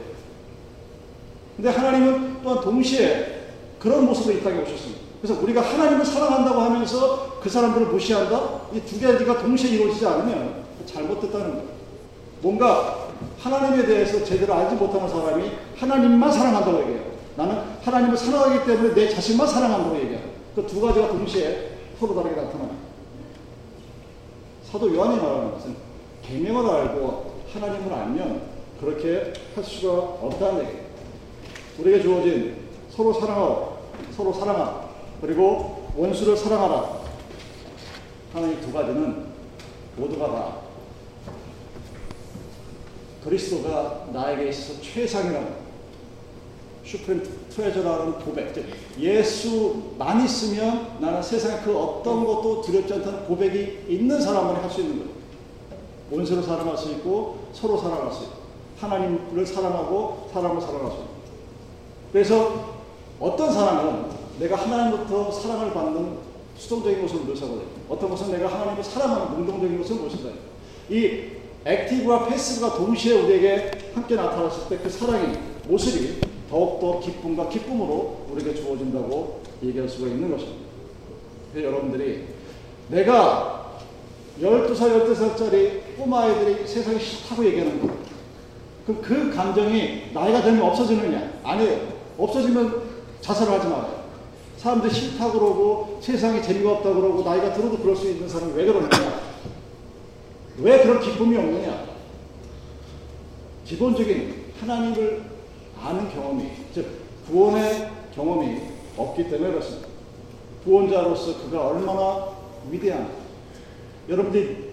근데 1.55 1.69
하나님은 1.69 2.37
또한 2.43 2.61
동시에 2.61 3.39
그런 3.79 4.05
모습으로 4.05 4.37
이 4.37 4.43
땅에 4.43 4.61
오셨습니다. 4.61 4.99
그래서 5.21 5.41
우리가 5.41 5.61
하나님을 5.61 6.05
사랑한다고 6.05 6.59
하면서 6.61 7.39
그 7.41 7.49
사람들을 7.49 7.87
무시한다? 7.87 8.61
이 8.73 8.79
두 8.81 8.99
가지가 9.01 9.39
동시에 9.39 9.71
이루어지지 9.71 10.05
않으면 10.05 10.63
잘못됐다는 10.85 11.51
거예요. 11.51 11.67
뭔가 12.41 12.98
하나님에 13.39 13.85
대해서 13.85 14.23
제대로 14.23 14.53
알지 14.53 14.75
못하는 14.75 15.07
사람이 15.07 15.51
하나님만 15.77 16.31
사랑한다고 16.31 16.81
얘기해요. 16.81 17.03
나는 17.37 17.57
하나님을 17.81 18.17
사랑하기 18.17 18.65
때문에 18.65 18.93
내 18.93 19.09
자신만 19.09 19.47
사랑한다고 19.47 19.95
얘기해요. 19.97 20.19
그 20.55 20.65
두 20.67 20.81
가지가 20.81 21.07
동시에 21.09 21.69
서로 21.99 22.15
다르게 22.15 22.35
나타나요. 22.35 22.71
사도 24.69 24.93
요한이 24.93 25.17
말하는 25.17 25.51
것은 25.53 25.75
계명을 26.23 26.69
알고 26.69 27.43
하나님을 27.53 27.93
알면 27.93 28.41
그렇게 28.79 29.33
할 29.55 29.63
수가 29.63 29.93
없다는 29.93 30.65
얘기예요. 30.65 30.83
우리에게 31.79 32.01
주어진 32.03 32.55
서로 32.89 33.13
사랑하고 33.13 33.77
서로 34.15 34.33
사랑하라 34.33 34.89
그리고 35.21 35.87
원수를 35.95 36.35
사랑하라 36.35 36.99
하는 38.33 38.51
이 38.53 38.61
두 38.61 38.71
가지는 38.73 39.25
모두가 39.95 40.27
다 40.27 40.53
그리스도가 43.23 44.07
나에게 44.13 44.49
있어서 44.49 44.81
최상이라는 44.81 45.69
슈프림 46.85 47.23
트레저라는 47.49 48.13
고백, 48.19 48.53
즉 48.53 48.65
예수만 48.97 50.23
있으면 50.25 50.97
나는 50.99 51.21
세상에 51.21 51.61
그 51.63 51.77
어떤 51.77 52.25
것도 52.25 52.61
두렵지 52.61 52.93
않다는 52.93 53.25
고백이 53.25 53.85
있는 53.87 54.19
사람만 54.19 54.55
할수 54.55 54.81
있는 54.81 54.99
거예요. 54.99 55.19
원수를 56.11 56.41
사랑할 56.41 56.75
수 56.75 56.89
있고 56.91 57.49
서로 57.53 57.77
사랑할 57.77 58.11
수 58.11 58.23
있고 58.23 58.39
하나님을 58.79 59.45
사랑하고 59.45 60.29
사람을 60.33 60.61
사랑할 60.61 60.91
수 60.91 60.97
있고 60.97 61.09
그래서 62.11 62.79
어떤 63.19 63.53
사람은 63.53 64.05
내가 64.39 64.55
하나님부터 64.55 65.31
사랑을 65.31 65.73
받는 65.73 66.17
수동적인 66.57 67.01
것을 67.01 67.19
묘사하고 67.19 67.61
어떤 67.89 68.09
것은 68.09 68.31
내가 68.31 68.47
하나님을 68.47 68.83
사랑하는 68.83 69.37
능동적인 69.37 69.81
것을 69.81 69.95
묘사해요. 69.97 70.33
이 70.89 71.38
액티브와 71.65 72.27
패시브가 72.27 72.75
동시에 72.75 73.21
우리에게 73.21 73.71
함께 73.93 74.15
나타났을 74.15 74.69
때 74.69 74.77
그 74.81 74.89
사랑의 74.89 75.37
모습이 75.67 76.21
더욱더 76.49 76.99
기쁨과 76.99 77.49
기쁨으로 77.49 78.25
우리에게 78.31 78.55
주어진다고 78.55 79.41
얘기할 79.63 79.87
수가 79.87 80.07
있는 80.07 80.31
것입니다. 80.31 80.59
여러분들이 81.55 82.25
내가 82.87 83.77
12살, 84.41 85.05
13살짜리 85.05 85.97
꼬마아이들이 85.97 86.65
세상이 86.65 86.99
싫다고 86.99 87.45
얘기하는 87.45 87.81
거 87.81 87.93
그럼 88.85 89.01
그 89.01 89.35
감정이 89.35 90.11
나이가 90.13 90.41
되면 90.41 90.61
없어지느냐? 90.63 91.33
아니에요. 91.43 91.99
없어지면 92.17 92.81
자살을 93.21 93.53
하지 93.53 93.67
말아요. 93.67 93.99
사람들이 94.57 94.93
싫다고 94.93 95.33
그러고 95.39 95.99
세상에 96.01 96.41
재미가 96.41 96.71
없다고 96.71 96.95
그러고 97.01 97.23
나이가 97.23 97.53
들어도 97.53 97.77
그럴 97.77 97.95
수 97.95 98.09
있는 98.09 98.27
사람이 98.27 98.53
왜 98.55 98.65
그러느냐? 98.65 99.28
왜 100.61 100.81
그런 100.83 100.99
기쁨이 100.99 101.37
없느냐? 101.37 101.87
기본적인 103.65 104.53
하나님을 104.59 105.21
아는 105.81 106.09
경험이, 106.09 106.49
즉, 106.73 106.85
구원의 107.27 107.89
경험이 108.13 108.61
없기 108.97 109.29
때문에 109.29 109.51
그렇습니다. 109.51 109.87
구원자로서 110.63 111.43
그가 111.43 111.67
얼마나 111.67 112.29
위대한, 112.69 113.09
여러분들이 114.09 114.69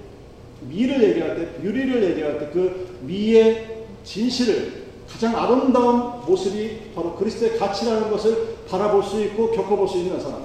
미를 0.63 1.03
얘기할 1.11 1.37
때, 1.37 1.63
유리를 1.63 2.03
얘기할 2.11 2.39
때 2.39 2.51
그 2.51 2.99
미의 3.03 3.85
진실을 4.03 4.87
가장 5.09 5.37
아름다운 5.37 6.25
모습이 6.27 6.93
바로 6.95 7.15
그리스도의 7.15 7.59
가치라는 7.59 8.11
것을 8.11 8.57
바라볼 8.69 9.03
수 9.03 9.23
있고 9.23 9.53
겪어볼 9.53 9.87
수 9.87 9.99
있는 9.99 10.19
사람. 10.21 10.45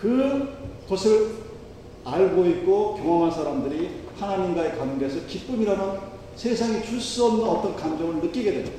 그것을 0.00 1.47
알고 2.12 2.46
있고 2.46 2.94
경험한 2.96 3.30
사람들이 3.30 3.90
하나님과의 4.18 4.78
관계에서 4.78 5.26
기쁨이라는 5.26 5.84
세상이 6.36 6.84
줄 6.84 7.00
수 7.00 7.24
없는 7.26 7.44
어떤 7.46 7.76
감정을 7.76 8.16
느끼게 8.16 8.52
됩니다. 8.52 8.76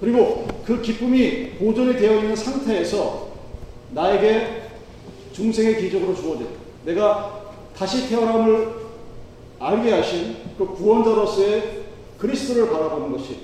그리고 0.00 0.46
그 0.64 0.80
기쁨이 0.82 1.50
보존이 1.58 1.96
되어 1.96 2.18
있는 2.18 2.34
상태에서 2.36 3.28
나에게 3.90 4.62
중생의 5.32 5.80
기적으로 5.80 6.14
주어진 6.14 6.48
내가 6.84 7.52
다시 7.76 8.08
태어남을 8.08 8.84
알게 9.58 9.92
하신 9.92 10.36
그 10.58 10.66
구원자로서의 10.66 11.84
그리스도를 12.18 12.70
바라보는 12.70 13.12
것이 13.12 13.38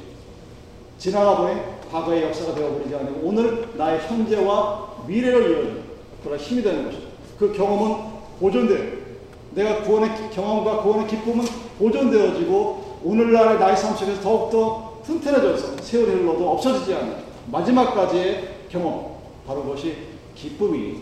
지나가 0.99 1.37
버린 1.37 1.59
과거의 1.91 2.25
역사가 2.25 2.55
되어버리지 2.55 2.95
않고 2.95 3.21
오늘 3.27 3.69
나의 3.77 4.01
현재와 4.01 5.05
미래를 5.07 5.51
이어주는 5.51 5.83
그런 6.23 6.39
힘이 6.39 6.63
되는 6.63 6.85
것이다. 6.87 7.10
그 7.41 7.55
경험은 7.55 8.05
보존돼요. 8.39 9.01
내가 9.53 9.83
구원의 9.83 10.31
경험과 10.31 10.83
구원의 10.83 11.07
기쁨은 11.09 11.43
보존되어지고 11.79 13.01
오늘날의 13.03 13.59
나의 13.59 13.75
삶 13.75 13.97
속에서 13.97 14.21
더욱더 14.21 15.01
튼튼해져서 15.07 15.83
세월이 15.83 16.11
흘러도 16.21 16.51
없어지지 16.51 16.95
않는 16.95 17.17
마지막까지의 17.51 18.67
경험 18.69 19.17
바로 19.47 19.63
그것이 19.63 19.97
기쁨이 20.35 21.01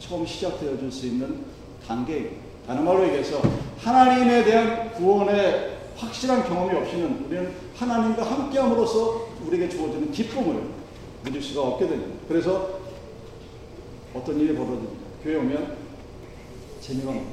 처음 0.00 0.26
시작되어질 0.26 0.90
수 0.90 1.06
있는 1.06 1.44
단계입니다. 1.86 2.34
다른 2.66 2.84
말로 2.84 3.04
얘기해서 3.04 3.40
하나님에 3.78 4.42
대한 4.42 4.92
구원의 4.92 5.76
확실한 5.96 6.42
경험이 6.48 6.78
없이는 6.78 7.26
우리는 7.26 7.52
하나님과 7.76 8.24
함께함으로써 8.24 9.28
우리에게 9.46 9.68
주어지는 9.68 10.10
기쁨을 10.10 10.62
누릴 11.24 11.40
수가 11.40 11.62
없게 11.62 11.86
됩니다. 11.86 12.12
그래서 12.26 12.70
어떤 14.12 14.40
일이 14.40 14.52
벌어집니다. 14.52 14.95
교회 15.26 15.38
오면 15.38 15.76
재미가 16.80 17.08
없는 17.08 17.26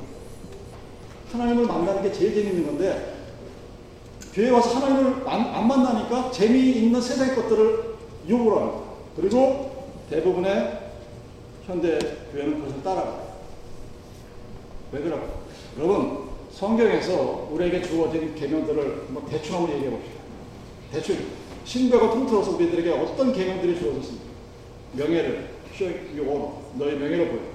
하나님을 1.32 1.68
만나는 1.68 2.02
게 2.02 2.12
제일 2.12 2.34
재밌는 2.34 2.66
건데 2.66 3.14
교회 4.34 4.50
와서 4.50 4.80
하나님을 4.80 5.30
안, 5.30 5.42
안 5.42 5.68
만나니까 5.68 6.32
재미있는 6.32 7.00
세상의 7.00 7.36
것들을 7.36 7.94
요구를 8.28 8.58
합니다. 8.58 8.84
그리고 9.16 9.94
대부분의 10.10 10.80
현대 11.68 12.00
교회는 12.32 12.62
그것을 12.62 12.82
따라가요. 12.82 13.28
왜 14.92 15.00
그럴까? 15.02 15.28
여러분 15.78 16.30
성경에서 16.52 17.48
우리에게 17.52 17.84
주어진 17.84 18.34
계명들을 18.34 19.06
뭐 19.10 19.24
대충 19.30 19.58
한번 19.58 19.76
얘기해 19.76 19.92
봅시다. 19.92 20.16
대충 20.92 21.18
신배가 21.64 22.10
통틀어서 22.10 22.56
우리들에게 22.56 22.90
어떤 22.90 23.32
계명들이 23.32 23.78
주어졌습니까? 23.78 24.26
명예를 24.94 25.50
쇼요 25.78 26.64
너의 26.74 26.98
명예를 26.98 27.30
보여. 27.30 27.53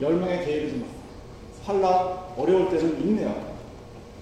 열명의 0.00 0.44
계획이지 0.44 0.78
마. 0.78 0.86
환란 1.64 2.34
어려울 2.36 2.68
때는 2.70 3.00
인내하고 3.00 3.54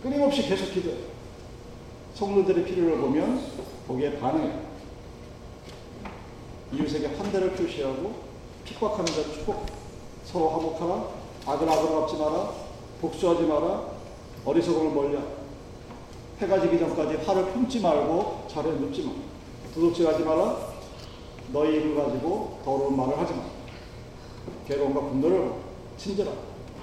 끊임없이 0.02 0.42
계속 0.42 0.72
기도해. 0.72 0.96
성도들의 2.14 2.64
필요를 2.64 2.98
보면 2.98 3.40
거기에 3.88 4.18
반응해. 4.18 4.52
이웃에게 6.72 7.06
환대를 7.16 7.52
표시하고 7.52 8.14
핍박하는 8.64 9.06
자를 9.06 9.24
축복. 9.32 9.66
서로 10.24 10.50
화목하라. 10.50 11.08
아들 11.46 11.68
아들 11.68 11.88
갚지 11.88 12.16
마라. 12.16 12.52
복수하지 13.00 13.42
마라. 13.42 13.92
어리석음을 14.44 14.92
멀려. 14.92 15.20
해가 16.40 16.60
지기 16.60 16.78
전까지 16.78 17.16
화를 17.24 17.52
품지 17.52 17.80
말고 17.80 18.46
잘해 18.48 18.70
눕지 18.72 19.04
마. 19.04 19.12
두둑질하지 19.74 20.22
마라. 20.24 20.72
너희 21.52 21.76
입을 21.76 21.94
가지고 21.94 22.60
더러운 22.64 22.96
말을 22.96 23.18
하지 23.18 23.34
마. 23.34 23.51
괴로움과 24.66 25.00
분노를 25.00 25.52
친절하라. 25.96 26.36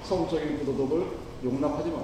성적인 0.04 0.60
부도덕을 0.60 1.18
용납하지 1.44 1.90
마. 1.90 2.04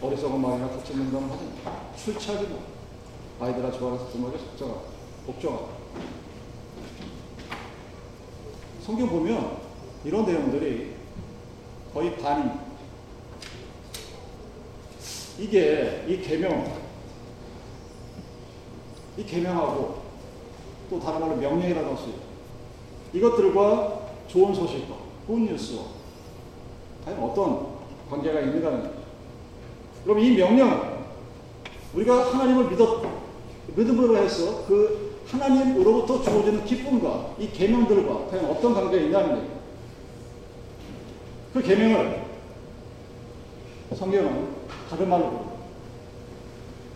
어리석은 0.00 0.40
말이나 0.40 0.68
거친 0.68 0.98
농담을 0.98 1.30
하지 1.30 1.44
마. 1.64 1.72
술 1.96 2.18
취하지 2.18 2.48
마. 2.48 3.46
아이들아 3.46 3.70
좋아해서 3.72 4.10
두목에 4.10 4.38
속정하라. 4.38 4.80
복종하라. 5.26 5.66
성경 8.82 9.08
보면 9.08 9.58
이런 10.04 10.24
내용들이 10.24 10.94
거의 11.92 12.16
반이 12.16 12.50
이게 15.38 16.04
이 16.08 16.20
계명 16.20 16.78
이 19.16 19.24
계명하고 19.24 20.02
또 20.88 21.00
다른 21.00 21.20
말로 21.20 21.36
명령이라고 21.36 21.88
할 21.88 21.96
수 21.98 22.08
있고 22.08 22.20
이것들과 23.12 24.07
좋은 24.28 24.54
소식과 24.54 24.94
굿뉴스와 25.26 25.84
과연 27.04 27.22
어떤 27.22 27.66
관계가 28.10 28.40
있는가는. 28.40 28.90
그럼 30.04 30.18
이 30.20 30.36
명령은 30.36 30.98
우리가 31.94 32.32
하나님을 32.32 32.70
믿었 32.70 33.02
믿음으로 33.74 34.16
해서 34.16 34.64
그 34.66 35.22
하나님으로부터 35.26 36.22
주어지는 36.22 36.64
기쁨과 36.64 37.34
이 37.38 37.50
계명들과 37.50 38.26
과연 38.30 38.46
어떤 38.46 38.74
관계가 38.74 39.04
있냐는 39.04 39.36
얘기예요. 39.38 39.58
그 41.52 41.62
계명을 41.62 42.22
성경은 43.94 44.48
다른 44.90 45.08
말로. 45.08 45.48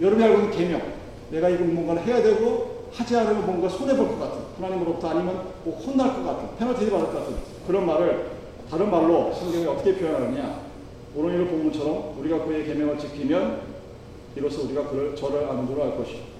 여러분이 0.00 0.24
알고 0.24 0.42
있는 0.42 0.50
계명, 0.50 0.82
내가 1.30 1.48
이거 1.48 1.64
뭔가를 1.64 2.04
해야 2.04 2.22
되고 2.22 2.71
하지 2.92 3.16
않으면 3.16 3.46
뭔가 3.46 3.68
손해볼 3.68 4.08
것 4.08 4.20
같은 4.20 4.42
하나님으로부터 4.56 5.08
아니면 5.08 5.46
뭐 5.64 5.78
혼날 5.78 6.14
것 6.14 6.24
같은 6.24 6.56
페널티 6.58 6.90
받을 6.90 7.06
것 7.06 7.14
같은 7.14 7.36
그런 7.66 7.86
말을 7.86 8.30
다른 8.70 8.90
말로 8.90 9.32
성경이 9.32 9.66
어떻게 9.66 9.96
표현하느냐? 9.96 10.62
오로니로 11.14 11.46
본문처럼 11.46 12.18
우리가 12.18 12.44
그의 12.44 12.64
계명을 12.66 12.98
지키면 12.98 13.60
이로써 14.36 14.62
우리가 14.62 14.88
그를 14.88 15.14
저를 15.14 15.46
줄알 15.66 15.96
것이요 15.96 16.32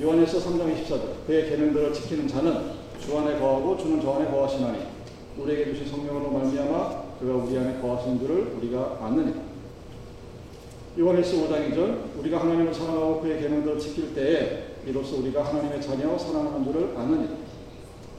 요한일서 0.00 0.38
3장 0.38 0.74
24절. 0.74 1.26
그의 1.26 1.50
계명들을 1.50 1.92
지키는 1.92 2.26
자는 2.26 2.72
주 2.98 3.18
안에 3.18 3.38
거하고 3.38 3.76
주는 3.76 4.00
저 4.00 4.14
안에 4.14 4.30
거하시나니 4.30 4.78
우리에게 5.38 5.72
주신 5.72 5.88
성령으로 5.88 6.30
말미암아 6.30 7.02
그가 7.20 7.34
우리 7.34 7.58
안에 7.58 7.80
거하신 7.80 8.18
줄을 8.18 8.54
우리가 8.58 8.98
아느니 9.00 9.34
요한일서 10.98 11.36
5장 11.36 11.70
2절. 11.70 12.18
우리가 12.18 12.40
하나님을 12.40 12.72
사랑하고 12.74 13.20
그의 13.20 13.40
계명들을 13.40 13.78
지킬 13.78 14.14
때에 14.14 14.71
이로써 14.86 15.16
우리가 15.16 15.44
하나님의 15.44 15.80
자녀 15.80 16.18
사랑하는 16.18 16.64
줄을 16.64 16.94
아느니 16.96 17.28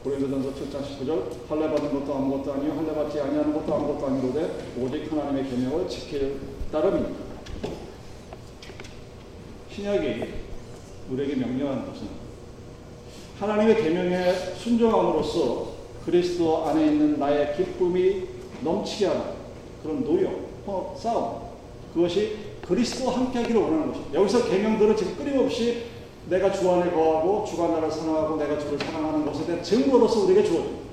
고린도전서 0.04 0.50
7장 0.50 0.82
19절 0.84 1.50
할례 1.50 1.70
받은 1.70 1.94
것도 1.94 2.14
아무것도 2.14 2.54
아니요 2.54 2.74
할례 2.74 2.94
받지 2.94 3.20
아니하는 3.20 3.54
것도 3.54 3.74
아무것도 3.74 4.08
아니로되 4.08 4.74
오직 4.80 5.12
하나님의 5.12 5.50
계명을 5.50 5.88
지킬 5.90 6.40
따름입니다. 6.72 7.24
신약이 9.72 10.24
우리에게 11.12 11.36
명령하는 11.36 11.86
것은 11.88 12.08
하나님의 13.40 13.82
계명에 13.82 14.34
순종함으로써 14.58 15.74
그리스도 16.06 16.66
안에 16.66 16.86
있는 16.86 17.20
나의 17.20 17.56
기쁨이 17.56 18.28
넘치게 18.62 19.08
하는 19.08 19.22
그런 19.82 20.04
노력, 20.04 20.32
어, 20.66 20.96
싸움 20.98 21.44
그것이 21.94 22.38
그리스도와 22.62 23.18
함께하기를 23.18 23.62
원하는 23.62 23.88
것입니다. 23.88 24.20
여기서 24.20 24.46
계명들은 24.46 24.96
지금 24.96 25.16
끊임없이 25.16 25.93
내가 26.30 26.52
주 26.52 26.70
안에 26.72 26.92
거하고 26.92 27.46
주가 27.46 27.68
나를 27.68 27.92
사랑하고 27.92 28.38
내가 28.38 28.58
주를 28.58 28.78
사랑하는 28.80 29.26
것에 29.26 29.46
대한 29.46 29.64
증거로서 29.64 30.22
우리에게 30.22 30.44
주어집니다. 30.44 30.84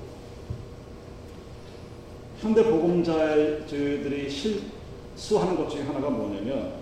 현대 2.41 2.63
복음자들이 2.63 4.29
실수하는 4.29 5.55
것 5.55 5.69
중에 5.69 5.83
하나가 5.83 6.09
뭐냐면 6.09 6.73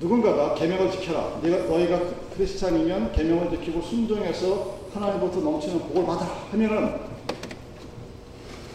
누군가가 0.00 0.54
계명을 0.54 0.90
지켜라. 0.90 1.38
네가 1.42 1.64
너희가 1.68 2.00
크리스찬이면 2.36 3.12
계명을 3.12 3.50
지키고 3.50 3.80
순종해서 3.80 4.76
하나님부터 4.92 5.40
넘치는 5.40 5.80
복을 5.80 6.04
받아라 6.04 6.30
하면은 6.50 7.00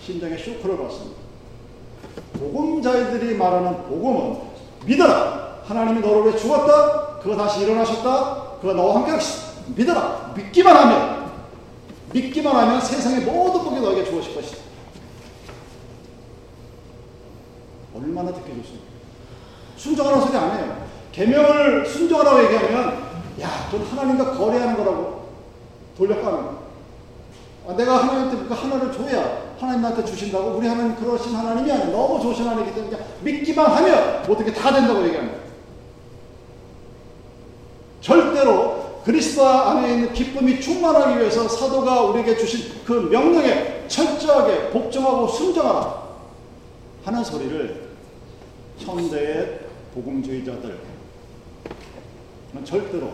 심장에 0.02 0.36
쇼크를 0.38 0.78
받습니다. 0.78 1.22
복음자들이 2.40 3.36
말하는 3.36 3.84
복음은 3.84 4.38
믿어라. 4.86 5.62
하나님이 5.64 6.00
너를 6.00 6.28
위해 6.28 6.38
죽었다. 6.38 7.11
그가 7.24 7.38
다시 7.38 7.62
일어나셨다. 7.62 8.58
그가 8.62 8.74
너와 8.74 8.96
함께. 8.96 9.12
믿어라. 9.76 10.34
믿기만 10.36 10.76
하면 10.76 11.32
믿기만 12.14 12.56
하면 12.56 12.82
세상의 12.82 13.22
모든 13.22 13.64
복이 13.64 13.80
너에게 13.80 14.04
주어질 14.04 14.36
것이다. 14.36 14.58
얼마나 17.96 18.32
듣기 18.34 18.48
좋습니까? 18.50 18.86
순종하라는 19.78 20.26
소리 20.26 20.38
안 20.38 20.58
해요. 20.58 20.86
계명을 21.12 21.86
순종하라고 21.86 22.44
얘기하면 22.46 23.12
야, 23.42 23.68
그건 23.70 23.88
하나님과 23.88 24.38
거래하는 24.38 24.78
거라고 24.78 25.30
돌려가는 25.98 26.32
거야. 26.44 26.62
아, 27.68 27.74
내가 27.74 28.02
하나님한테 28.02 28.48
그 28.48 28.54
하나를 28.54 28.92
줘야 28.92 29.52
하나님 29.60 29.82
나한테 29.82 30.04
주신다고 30.04 30.58
우리 30.58 30.68
하나님 30.68 30.96
그러신 30.96 31.36
하나님이 31.36 31.72
아니야. 31.72 31.86
너무 31.88 32.20
좋으신 32.20 32.46
하나님이기 32.48 32.76
때문에 32.76 32.98
믿기만 33.22 33.66
하면 33.72 34.24
모든 34.28 34.46
게 34.46 34.54
다 34.54 34.72
된다고 34.72 35.02
거 35.02 35.51
야. 38.42 38.52
절대로 38.52 39.02
그리스도 39.04 39.46
안에 39.46 39.94
있는 39.94 40.14
기쁨이 40.14 40.60
충만하기 40.60 41.20
위해서 41.20 41.48
사도가 41.48 42.04
우리에게 42.04 42.38
주신 42.38 42.84
그 42.86 42.94
명령에 42.94 43.88
철저하게 43.88 44.70
복종하고 44.70 45.28
순종하라 45.28 46.02
하는 47.04 47.24
소리를 47.24 47.90
현대의 48.78 49.60
복음주의자들은 49.94 50.92
절대로 52.64 53.10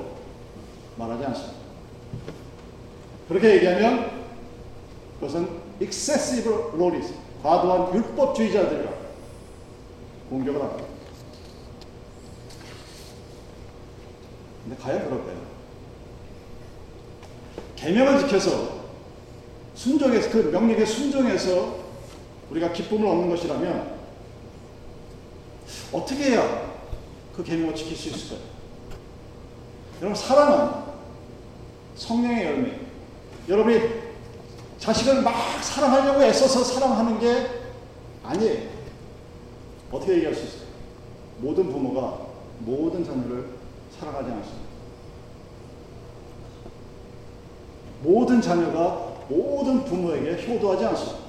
말하지 0.97 1.25
않습니다. 1.25 1.57
그렇게 3.27 3.55
얘기하면 3.55 4.11
그것은 5.19 5.47
excessive 5.81 6.51
lawyism, 6.75 7.15
과도한 7.43 7.95
율법주의자들이라 7.95 8.91
공격을 10.29 10.61
합니다. 10.61 10.96
근데 14.67 14.81
과연 14.83 15.05
그럴까요? 15.05 15.37
계명을 17.77 18.19
지켜서 18.19 18.81
순종해서 19.75 20.29
그 20.29 20.37
명령에 20.51 20.83
순종해서 20.83 21.77
우리가 22.49 22.73
기쁨을 22.73 23.07
얻는 23.07 23.29
것이라면 23.29 23.97
어떻게 25.93 26.31
해야 26.31 26.73
그 27.33 27.43
계명을 27.43 27.75
지킬 27.75 27.95
수 27.95 28.09
있을까요? 28.09 28.39
여러분 30.01 30.15
사랑은 30.15 30.83
성령의 31.95 32.45
열매. 32.45 32.79
여러분이 33.47 33.79
자식을 34.79 35.21
막 35.21 35.63
사랑하려고 35.63 36.21
애써서 36.23 36.61
사랑하는 36.61 37.19
게 37.19 37.47
아니에요. 38.21 38.69
어떻게 39.91 40.15
얘기할 40.15 40.35
수 40.35 40.43
있어요? 40.43 40.67
모든 41.37 41.71
부모가 41.71 42.27
모든 42.59 43.05
자녀를 43.05 43.56
사랑하지 43.99 44.31
않습니다. 44.31 44.67
모든 48.03 48.41
자녀가 48.41 49.07
모든 49.29 49.83
부모에게 49.83 50.47
효도하지 50.47 50.85
않습니다. 50.85 51.19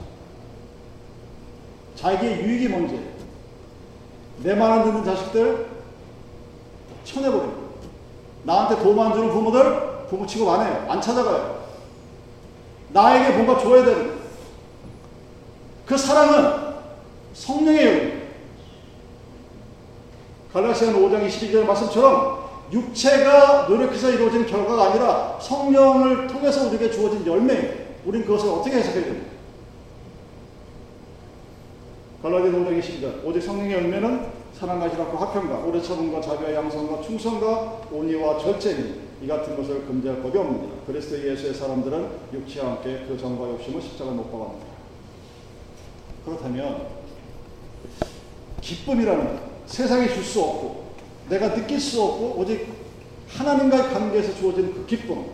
자기의 1.96 2.42
유익이 2.42 2.68
먼저 2.68 2.94
내말 4.42 4.70
안 4.70 4.84
듣는 4.84 5.04
자식들 5.04 5.66
쳐내버리고 7.04 7.68
나한테 8.44 8.82
도움 8.82 9.00
안 9.00 9.12
주는 9.12 9.30
부모들 9.30 10.06
부모 10.08 10.26
취급 10.26 10.48
안 10.48 10.66
해요. 10.66 10.86
안 10.88 11.00
찾아가요. 11.00 11.58
나에게 12.90 13.36
뭔가 13.36 13.60
줘야 13.60 13.84
되는 13.84 14.18
그 15.84 15.96
사랑은 15.96 16.74
성령의 17.34 17.84
열매. 17.84 18.18
갈라시아 20.52 20.92
5장 20.92 21.26
22절 21.26 21.64
말씀처럼 21.64 22.37
육체가 22.72 23.66
노력해서 23.68 24.10
이루어진 24.10 24.46
결과가 24.46 24.90
아니라 24.90 25.38
성령을 25.40 26.26
통해서 26.26 26.66
우리에게 26.66 26.90
주어진 26.90 27.26
열매. 27.26 27.88
우린 28.04 28.24
그것을 28.24 28.48
어떻게 28.50 28.76
해석해야 28.76 29.04
됩니까? 29.04 29.28
갈라디아 32.22 32.50
5장 32.50 32.80
22절 32.80 33.24
오직 33.24 33.40
성령의 33.42 33.72
열매는 33.72 34.26
희락과 34.58 35.20
화평과 35.20 35.58
오래 35.58 35.80
참음과 35.80 36.20
자비와 36.20 36.52
양성과 36.52 37.02
충성과 37.02 37.82
온유와 37.92 38.38
절제니 38.38 39.08
이 39.22 39.26
같은 39.26 39.56
것을 39.56 39.86
금지할 39.86 40.20
법이 40.22 40.36
없느니라. 40.36 40.74
그리스도 40.86 41.28
예수의 41.28 41.54
사람들은 41.54 42.08
육체와 42.32 42.72
함께 42.72 43.04
그 43.06 43.16
정과 43.16 43.48
욕심을 43.50 43.80
십자가 43.80 44.10
못 44.10 44.30
박았느니라. 44.30 44.68
그렇다면 46.24 46.86
기쁨이라는 48.60 49.38
세상에 49.66 50.08
줄수 50.08 50.42
없고 50.42 50.87
내가 51.28 51.54
느낄 51.54 51.80
수 51.80 52.02
없고 52.02 52.34
오직 52.38 52.66
하나님과의 53.28 53.92
관계에서 53.92 54.34
주어진 54.34 54.72
그 54.72 54.86
기쁨 54.86 55.26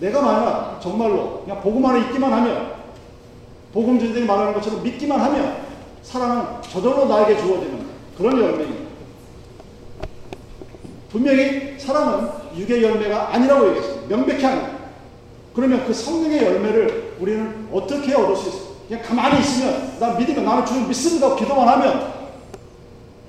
내가 0.00 0.22
만약 0.22 0.80
정말로 0.80 1.42
그냥 1.42 1.60
복음 1.60 1.84
안에 1.84 2.00
있기만 2.06 2.32
하면 2.32 2.74
복음주들이 3.72 4.24
말하는 4.24 4.54
것처럼 4.54 4.82
믿기만 4.82 5.20
하면 5.20 5.64
사랑은 6.02 6.62
저절로 6.62 7.06
나에게 7.06 7.36
주어지는 7.40 7.86
그런 8.16 8.40
열매입니다. 8.40 8.84
분명히 11.10 11.78
사랑은 11.78 12.28
육의 12.56 12.82
열매가 12.82 13.34
아니라고 13.34 13.68
얘기했습니다. 13.68 14.08
명백히 14.08 14.46
아니다. 14.46 14.70
그러면 15.54 15.84
그 15.86 15.92
성령의 15.92 16.44
열매를 16.44 17.16
우리는 17.20 17.68
어떻게 17.72 18.14
얻을 18.14 18.36
수 18.36 18.48
있어요? 18.48 18.74
그냥 18.88 19.02
가만히 19.02 19.40
있으면 19.40 19.98
나 19.98 20.14
믿으면 20.14 20.44
나는 20.44 20.66
주를 20.66 20.86
믿습니다. 20.86 21.34
기도만 21.36 21.68
하면 21.68 22.13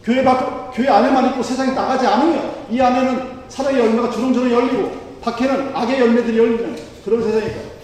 교회 0.05 0.23
밖 0.23 0.71
교회 0.71 0.87
안에만 0.87 1.31
있고 1.31 1.41
세상에 1.41 1.73
나가지 1.73 2.05
않으면 2.05 2.67
이 2.69 2.79
안에는 2.79 3.49
사랑의 3.49 3.79
열매가 3.79 4.11
주렁주렁 4.11 4.51
열리고 4.51 5.19
밖에는 5.21 5.75
악의 5.75 5.99
열매들이 5.99 6.37
열리는 6.37 6.75
그런 7.03 7.23
세상이니까. 7.23 7.75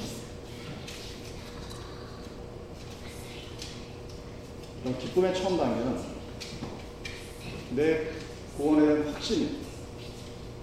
그럼 4.84 4.98
기쁨의 5.00 5.34
처음 5.36 5.58
단계는 5.58 5.98
내 7.72 8.08
구원에 8.56 8.86
대한 8.86 9.14
확신이 9.14 9.60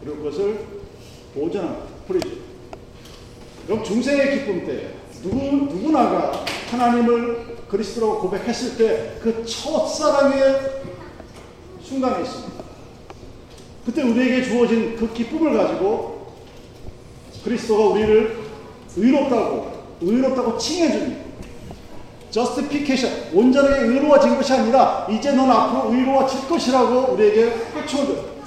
그리고 0.01 0.18
그것을 0.18 0.64
보존하는 1.35 1.77
freeze. 2.07 2.38
그럼 3.66 3.83
중생의 3.83 4.38
기쁨 4.38 4.64
때 4.64 4.94
누구 5.23 5.37
누구나가 5.75 6.44
하나님을 6.71 7.57
그리스도라고 7.68 8.21
고백했을 8.21 8.77
때 8.77 9.18
그 9.21 9.44
첫사랑의 9.44 10.79
순간에 11.88 12.22
있습니다. 12.22 12.64
그때 13.87 14.03
우리에게 14.03 14.42
주어진 14.42 14.94
그 14.96 15.11
기쁨을 15.14 15.57
가지고 15.57 16.35
그리스도가 17.42 17.87
우리를 17.94 18.37
의롭다고 18.94 19.72
의롭다고 20.03 20.59
칭해줍니다. 20.59 21.29
justification 22.31 23.35
온전하게 23.35 23.87
의로워진 23.87 24.37
것이 24.37 24.53
아니라 24.53 25.07
이제 25.11 25.33
넌 25.33 25.51
앞으로 25.51 25.94
의로워질 25.94 26.46
것이라고 26.46 27.14
우리에게 27.14 27.51
꽂혀줘. 27.72 28.38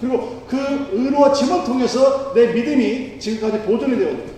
그리고 0.00 0.42
그 0.48 0.88
의로워짐을 0.92 1.64
통해서 1.64 2.34
내 2.34 2.52
믿음이 2.52 3.20
지금까지 3.20 3.64
보존이 3.66 3.96
되었다. 3.96 4.32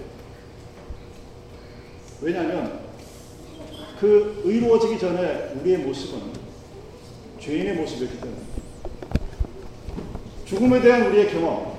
왜냐하면 2.21 2.81
그 3.99 4.43
의로워지기 4.45 4.99
전에 4.99 5.55
우리의 5.59 5.79
모습은 5.79 6.42
죄인의 7.43 7.75
모습이었기 7.75 8.21
때문에 8.21 8.39
죽음에 10.45 10.81
대한 10.81 11.07
우리의 11.07 11.33
경험 11.33 11.73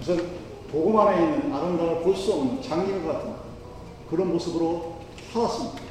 우선 0.00 0.38
복음 0.70 0.98
안에 0.98 1.22
있는 1.24 1.54
아름다움을 1.54 2.02
볼 2.02 2.14
수 2.14 2.32
없는 2.34 2.60
장님 2.60 3.06
같은 3.06 3.32
그런 4.10 4.30
모습으로 4.32 4.96
살았습니다. 5.32 5.82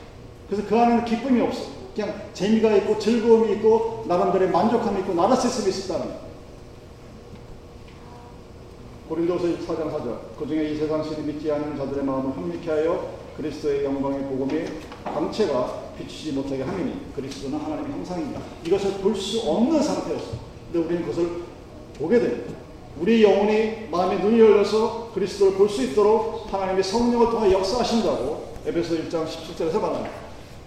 그래서 0.48 0.68
그 0.68 0.78
안에는 0.80 1.06
기쁨이 1.06 1.42
없어. 1.42 1.72
그냥 1.96 2.22
재미가 2.34 2.76
있고 2.78 3.00
즐거움이 3.00 3.54
있고 3.54 4.06
나름대로의 4.08 4.52
만족함이 4.52 5.00
있고 5.02 5.14
나라 5.16 5.36
시스템이 5.36 5.70
있었다는 5.70 6.14
고린도서 9.10 9.46
4장 9.66 9.92
4절 9.94 10.18
그 10.38 10.46
중에 10.48 10.70
이 10.70 10.78
세상 10.78 11.04
신이 11.04 11.22
믿지 11.26 11.52
않는 11.52 11.78
자들의 11.78 12.04
마음을 12.04 12.36
합리케 12.38 12.70
하여 12.70 13.10
그리스도의 13.38 13.86
영광의 13.86 14.24
복음이 14.24 14.66
광채가 15.04 15.87
비추지 15.98 16.32
못하게 16.34 16.64
함이니 16.64 17.14
그리스도는 17.16 17.60
하나님의 17.60 17.92
형상입니다. 17.92 18.42
이것을 18.66 18.92
볼 19.02 19.16
수 19.16 19.40
없는 19.42 19.82
상태였어. 19.82 20.32
근데 20.72 20.86
우리는 20.86 21.02
그것을 21.06 21.42
보게 21.98 22.20
됩니다. 22.20 22.54
우리 23.00 23.24
영혼이 23.24 23.88
마음의 23.92 24.20
눈이 24.20 24.40
열려서 24.40 25.12
그리스도를 25.14 25.54
볼 25.54 25.70
수 25.70 25.84
있도록 25.84 26.52
하나님의 26.52 26.84
성령을 26.84 27.30
통해 27.30 27.52
역사하신다고 27.52 28.56
에베소 28.66 28.96
1장 28.96 29.26
17절에서 29.26 29.80
말합니다. 29.80 30.12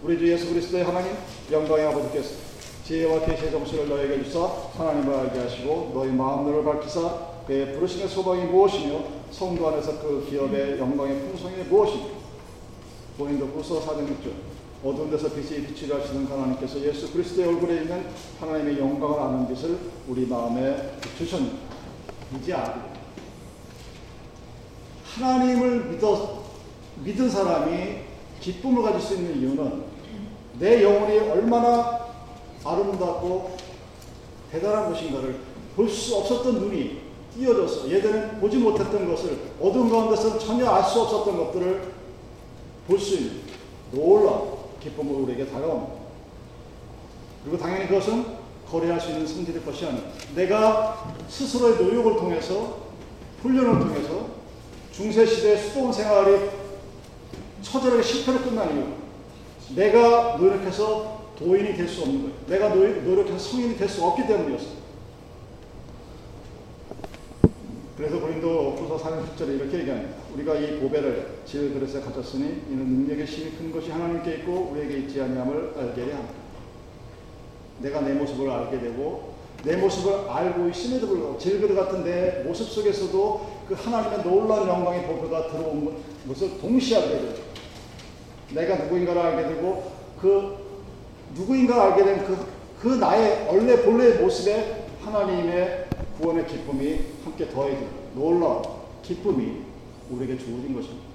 우리 0.02 0.18
주 0.18 0.30
예수 0.32 0.48
그리스도의 0.48 0.84
하나님 0.84 1.12
영광의 1.50 1.86
아버지께서 1.86 2.30
지혜와 2.86 3.24
계시의 3.26 3.50
정신을 3.50 3.88
너에게 3.88 4.24
주사 4.24 4.48
하나님을 4.76 5.14
알게 5.14 5.38
하시고 5.38 5.92
너희 5.94 6.10
마음들을 6.10 6.64
밝히사 6.64 7.30
그의 7.46 7.74
부르심의 7.74 8.08
소망이 8.08 8.44
무엇이며 8.44 9.00
성도 9.30 9.68
안에서 9.68 9.98
그 10.00 10.26
기업의 10.28 10.78
영광의 10.78 11.20
풍성이 11.20 11.56
무엇이며 11.68 12.04
고린도 13.18 13.46
후서 13.46 13.80
4장 13.80 14.06
6절 14.06 14.49
어두운 14.82 15.10
데서 15.10 15.28
빛이 15.28 15.66
비치려 15.66 16.00
하시는 16.00 16.26
하나님께서 16.26 16.80
예수 16.80 17.12
그리스도의 17.12 17.48
얼굴에 17.48 17.82
있는 17.82 18.06
하나님의 18.40 18.78
영광을 18.78 19.20
아는 19.20 19.48
빛을 19.48 19.78
우리 20.08 20.26
마음에 20.26 20.92
주셨습니다. 21.18 21.56
이제 22.38 22.54
알고 22.54 22.80
하나님을 25.04 25.84
믿어 25.90 26.44
믿은 27.04 27.28
사람이 27.28 27.96
기쁨을 28.40 28.82
가질 28.82 29.00
수 29.00 29.14
있는 29.16 29.38
이유는 29.38 29.82
내 30.58 30.82
영혼이 30.82 31.18
얼마나 31.18 32.00
아름답고 32.64 33.56
대단한 34.50 34.92
것인가를 34.92 35.40
볼 35.76 35.88
수 35.88 36.16
없었던 36.16 36.54
눈이 36.58 37.00
띄어져서 37.34 37.88
예전엔 37.90 38.40
보지 38.40 38.56
못했던 38.58 39.08
것을 39.08 39.38
어두운 39.60 39.88
가운데서 39.90 40.38
전혀 40.38 40.68
알 40.68 40.82
수 40.84 41.00
없었던 41.02 41.36
것들을 41.36 41.92
볼 42.86 42.98
수 42.98 43.16
있는 43.16 43.40
놀라 43.92 44.59
기쁨으로 44.80 45.24
우리에게 45.24 45.46
다가옵니다. 45.46 45.94
그리고 47.44 47.58
당연히 47.58 47.88
그것은 47.88 48.24
거래할 48.70 49.00
수 49.00 49.10
있는 49.10 49.26
성질의 49.26 49.64
것이 49.64 49.86
아니라 49.86 50.04
내가 50.34 51.14
스스로의 51.28 51.76
노력을 51.82 52.16
통해서 52.16 52.78
훈련을 53.42 53.80
통해서 53.80 54.26
중세시대 54.92 55.56
수도원 55.56 55.92
생활이 55.92 56.50
처절하게 57.62 58.02
실패로 58.02 58.40
끝난 58.40 58.76
이유 58.76 59.76
내가 59.76 60.36
노력해서 60.36 61.20
도인이 61.38 61.74
될 61.74 61.88
수 61.88 62.02
없는 62.02 62.22
거예요. 62.22 62.34
내가 62.48 62.68
노력해서 62.74 63.38
성인이 63.38 63.76
될 63.78 63.88
수 63.88 64.04
없기 64.04 64.26
때문이었어요. 64.26 64.79
그래서 68.00 68.18
고린도 68.18 68.76
후서 68.78 68.96
4장 68.96 69.22
10절에 69.26 69.60
이렇게 69.60 69.80
얘기합니다. 69.80 70.14
우리가 70.32 70.54
이 70.54 70.80
보배를 70.80 71.40
지을 71.44 71.74
그릇에 71.74 72.00
가졌으니 72.00 72.62
이는 72.70 73.04
능력의 73.04 73.26
힘이 73.26 73.50
큰 73.58 73.70
것이 73.70 73.90
하나님께 73.90 74.36
있고 74.36 74.70
우리에게 74.72 75.00
있지 75.00 75.20
아니함을 75.20 75.74
알게 75.76 76.00
합니다. 76.10 76.32
내가 77.80 78.00
내 78.00 78.14
모습을 78.14 78.48
알게 78.48 78.80
되고 78.80 79.34
내 79.64 79.76
모습을 79.76 80.30
알고 80.30 80.70
있음에도 80.70 81.08
불구하고 81.08 81.38
질그릇 81.38 81.76
같은 81.76 82.02
내 82.02 82.42
모습 82.42 82.70
속에서도 82.70 83.64
그 83.68 83.74
하나님의 83.74 84.22
놀라운 84.22 84.66
영광의 84.66 85.06
보배가 85.06 85.48
들어온 85.48 85.94
것을 86.26 86.58
동시에 86.58 87.02
알게 87.02 87.20
되죠. 87.20 87.42
내가 88.54 88.76
누구인가를 88.76 89.20
알게 89.20 89.56
되고 89.56 89.92
그 90.18 90.56
누구인가 91.34 91.88
알게 91.88 92.04
된그 92.04 92.46
그 92.80 92.88
나의 92.88 93.46
원래 93.46 93.82
본래의 93.82 94.22
모습에 94.22 94.86
하나님의 95.04 95.89
구원의 96.20 96.46
기쁨이 96.46 97.00
함께 97.24 97.48
더해져 97.48 97.80
놀라운 98.14 98.62
기쁨이 99.02 99.62
우리에게 100.10 100.36
주어진 100.36 100.74
것입니다. 100.74 101.08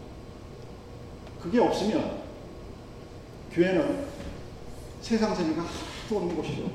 그게 1.41 1.59
없으면 1.59 2.23
교회는 3.51 4.05
세상 5.01 5.35
재미가 5.35 5.61
하나도 5.61 6.17
없는 6.17 6.35
곳이죠. 6.35 6.71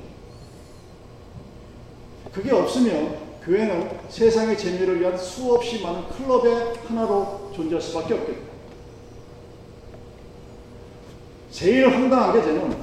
그게 2.33 2.53
없으면 2.53 3.19
교회는 3.43 3.91
세상의 4.09 4.57
재미를 4.57 5.01
위한 5.01 5.19
수없이 5.19 5.83
많은 5.83 6.09
클럽의 6.09 6.75
하나로 6.87 7.51
존재할 7.55 7.83
수밖에 7.83 8.15
없겠다. 8.15 8.51
제일 11.51 11.89
황당한 11.89 12.33
게 12.33 12.43
저는 12.43 12.77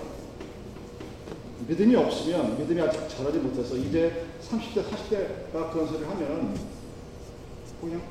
믿음이 1.67 1.95
없으면 1.95 2.57
믿음이 2.57 2.81
아직 2.81 3.07
자라지 3.07 3.37
못해서 3.37 3.77
이제 3.77 4.26
30대, 4.49 4.83
40대가 4.83 5.71
그런 5.71 5.87
소리를 5.87 6.09
하면 6.09 6.57
그냥 7.81 8.01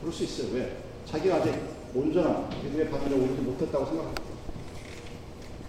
그럴 0.00 0.12
수 0.12 0.24
있어요. 0.24 0.54
왜? 0.54 0.76
자기가 1.06 1.36
아직 1.36 1.54
온전한 1.94 2.48
믿음의 2.64 2.90
바늘에 2.90 3.14
오르지 3.14 3.40
못했다고 3.42 3.86
생각합니다. 3.86 4.22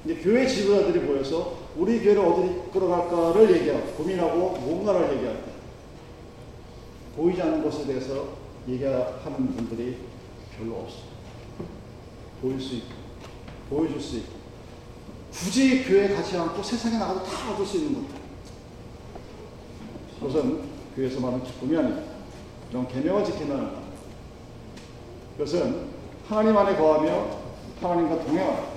이제 0.06 0.16
교회 0.16 0.48
지도자들이 0.48 1.00
모여서 1.06 1.58
우리 1.76 2.02
교회를 2.02 2.22
어디 2.22 2.72
끌어갈까를 2.72 3.56
얘기하고 3.58 3.92
고민하고 3.94 4.58
뭔가를 4.58 5.16
얘기할 5.18 5.46
때 5.46 5.52
보이지 7.16 7.42
않는 7.42 7.64
것에 7.64 7.86
대해서 7.86 8.38
얘기하는 8.68 9.56
분들이 9.56 9.98
별로 10.58 10.76
없어요. 10.78 11.10
보일 12.42 12.60
수 12.60 12.76
있고 12.76 12.94
보여줄 13.70 14.00
수 14.00 14.18
있고 14.18 14.40
굳이 15.32 15.84
교회 15.84 16.10
가지 16.10 16.36
않고 16.38 16.64
세상에 16.64 16.98
나가도 16.98 17.24
다 17.24 17.54
얻을 17.54 17.66
수 17.66 17.78
있는 17.78 17.94
겁니다. 17.94 18.29
그것은 20.20 20.62
교회에서 20.96 21.20
말하는 21.22 21.44
기쁨이 21.44 21.78
아닙니다. 21.78 22.12
이런 22.70 22.88
계명을 22.88 23.24
것. 23.72 23.80
그것은 25.38 25.88
하나님 26.28 26.58
안에 26.58 26.76
거하며 26.76 27.40
하나님과 27.82 28.26
동행하고 28.26 28.68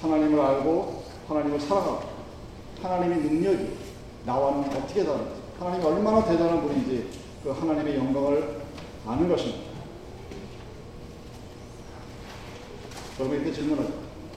하나님을 0.00 0.40
알고 0.40 1.04
하나님을 1.28 1.60
사랑하고 1.60 2.08
하나님의 2.80 3.18
능력이 3.18 3.76
나와는 4.24 4.60
어떻게 4.70 5.04
다른지 5.04 5.40
하나님이 5.58 5.84
얼마나 5.84 6.24
대단한 6.24 6.62
분인지 6.62 7.08
그 7.42 7.50
하나님의 7.50 7.96
영광을 7.96 8.60
아는 9.06 9.28
것입니다. 9.28 9.68
여러분 13.18 13.36
이렇게 13.36 13.52
질문하죠. 13.52 13.92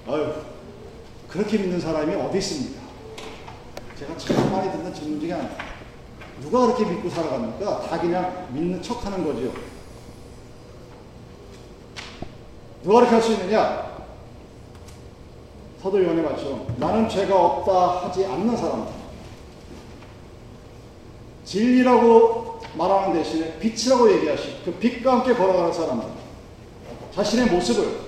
아유 0.07 0.33
그렇게 1.27 1.59
믿는 1.59 1.79
사람이 1.79 2.15
어디 2.15 2.39
있습니까? 2.39 2.81
제가 3.97 4.17
참 4.17 4.51
많이 4.51 4.71
듣는 4.71 4.93
질문 4.93 5.19
중에 5.19 5.33
하나. 5.33 5.70
누가 6.41 6.65
그렇게 6.65 6.85
믿고 6.85 7.09
살아갑니까? 7.09 7.81
다 7.81 7.99
그냥 7.99 8.47
믿는 8.51 8.81
척 8.81 9.05
하는 9.05 9.23
거지요. 9.23 9.51
누가 12.83 12.99
그렇게 12.99 13.15
할 13.15 13.21
수 13.21 13.31
있느냐? 13.33 13.91
요한의 15.83 16.23
말씀. 16.23 16.65
나는 16.77 17.09
죄가 17.09 17.35
없다 17.35 18.05
하지 18.05 18.25
않는 18.25 18.55
사람이다. 18.55 18.91
진리라고 21.43 22.59
말하는 22.75 23.13
대신에 23.13 23.57
빛이라고 23.59 24.11
얘기하시. 24.13 24.61
그 24.63 24.71
빛과 24.73 25.11
함께 25.11 25.33
걸어가는 25.33 25.73
사람들. 25.73 26.07
자신의 27.15 27.47
모습을 27.47 27.99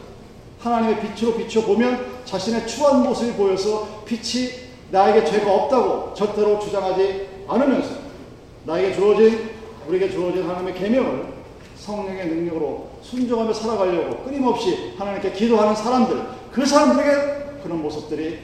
하나님의 0.60 1.02
빛으로 1.02 1.36
비춰보면 1.36 2.24
자신의 2.26 2.68
추한 2.68 3.04
모습이 3.04 3.34
보여서 3.34 4.04
빛이 4.06 4.52
나에게 4.92 5.26
죄가 5.26 5.52
없다고 5.52 6.14
절대로 6.14 6.60
주장하지 6.60 7.46
않으면서 7.48 8.03
나에게 8.66 8.94
주어진 8.94 9.50
우리에게 9.88 10.10
주어진 10.12 10.44
하나님의 10.44 10.74
계명을 10.76 11.34
성령의 11.78 12.28
능력으로 12.28 12.90
순종하며 13.02 13.54
살아가려고 13.54 14.24
끊임없이 14.24 14.94
하나님께 14.98 15.34
기도하는 15.34 15.76
사람들 15.76 16.24
그 16.52 16.66
사람들에게 16.66 17.62
그런 17.64 17.82
모습들이 17.82 18.40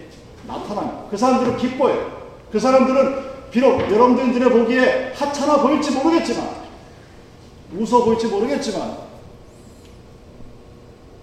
나타납니다. 0.46 1.06
그 1.10 1.16
사람들은 1.16 1.58
기뻐요. 1.58 2.20
그 2.52 2.60
사람들은 2.60 3.30
비록 3.52 3.80
여러분들이 3.82 4.50
보기에 4.50 5.14
하찮아 5.16 5.62
보일지 5.62 5.92
모르겠지만 5.92 6.50
웃어 7.74 8.04
보일지 8.04 8.28
모르겠지만 8.28 8.98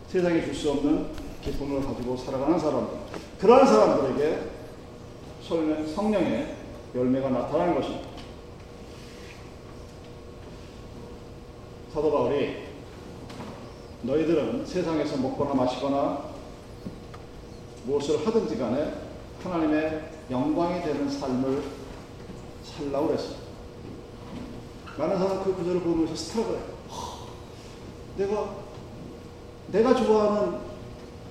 세상에 0.08 0.42
줄 0.44 0.54
수 0.54 0.70
없는 0.70 1.06
기쁨을 1.42 1.82
가지고 1.82 2.16
살아가는 2.16 2.58
사람들 2.58 2.96
그러한 3.40 3.66
사람들에게 3.66 4.38
성령의 5.94 6.54
열매가 6.94 7.28
나타나는 7.30 7.74
것입니다. 7.74 8.15
사도 11.96 12.12
바울이 12.12 12.56
너희들은 14.02 14.66
세상에서 14.66 15.16
먹거나 15.16 15.54
마시거나 15.54 16.24
무엇을 17.86 18.26
하든지 18.26 18.58
간에 18.58 18.92
하나님의 19.42 20.10
영광이 20.30 20.82
되는 20.82 21.08
삶을 21.08 21.62
살라고 22.62 23.06
그랬어요. 23.06 23.36
많은 24.98 25.16
사람 25.16 25.42
그 25.42 25.54
구절을 25.54 25.80
보면서 25.80 26.14
스트럭을 26.14 26.58
내가 28.18 28.56
내가 29.68 29.94
좋아하는 29.94 30.58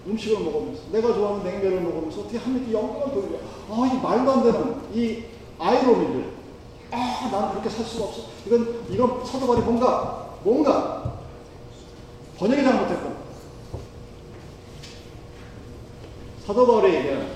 음식을 0.08 0.46
먹으면서 0.46 0.82
내가 0.92 1.14
좋아하는 1.14 1.44
냉면을 1.44 1.82
먹으면서 1.82 2.22
어떻게 2.22 2.40
하나님께 2.40 2.74
영광을 2.74 3.14
돌려 3.14 3.38
아, 3.70 3.86
이 3.86 4.02
말도 4.02 4.32
안 4.32 4.44
되는 4.44 4.82
이 4.96 5.26
아이러니를 5.60 6.34
아, 6.90 7.30
나는 7.32 7.50
그렇게 7.52 7.70
살 7.70 7.86
수가 7.86 8.06
없어. 8.06 8.24
이건 8.48 8.84
이건 8.90 9.24
사도 9.24 9.46
바울이 9.46 9.62
뭔가 9.62 10.25
뭔가 10.46 11.22
번역이 12.38 12.64
잘못했고. 12.64 13.16
사도 16.46 16.68
바울이 16.68 16.94
얘기하는 16.94 17.28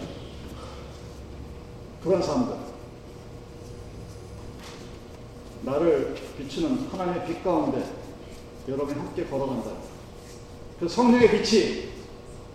그런 2.04 2.22
사람들 2.22 2.56
나를 5.64 6.16
비추는 6.38 6.88
하나님의 6.92 7.26
빛 7.26 7.44
가운데 7.44 7.84
여러분이 8.68 9.00
함께 9.00 9.26
걸어간다. 9.26 9.72
그 10.80 10.88
성령의 10.88 11.32
빛이 11.32 11.90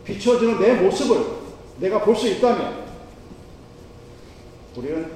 비춰지는 0.05 0.61
내 0.61 0.75
모습을 0.75 1.43
내가 1.81 2.05
볼 2.05 2.15
수 2.15 2.29
있다면 2.29 2.85
우리는 4.77 5.11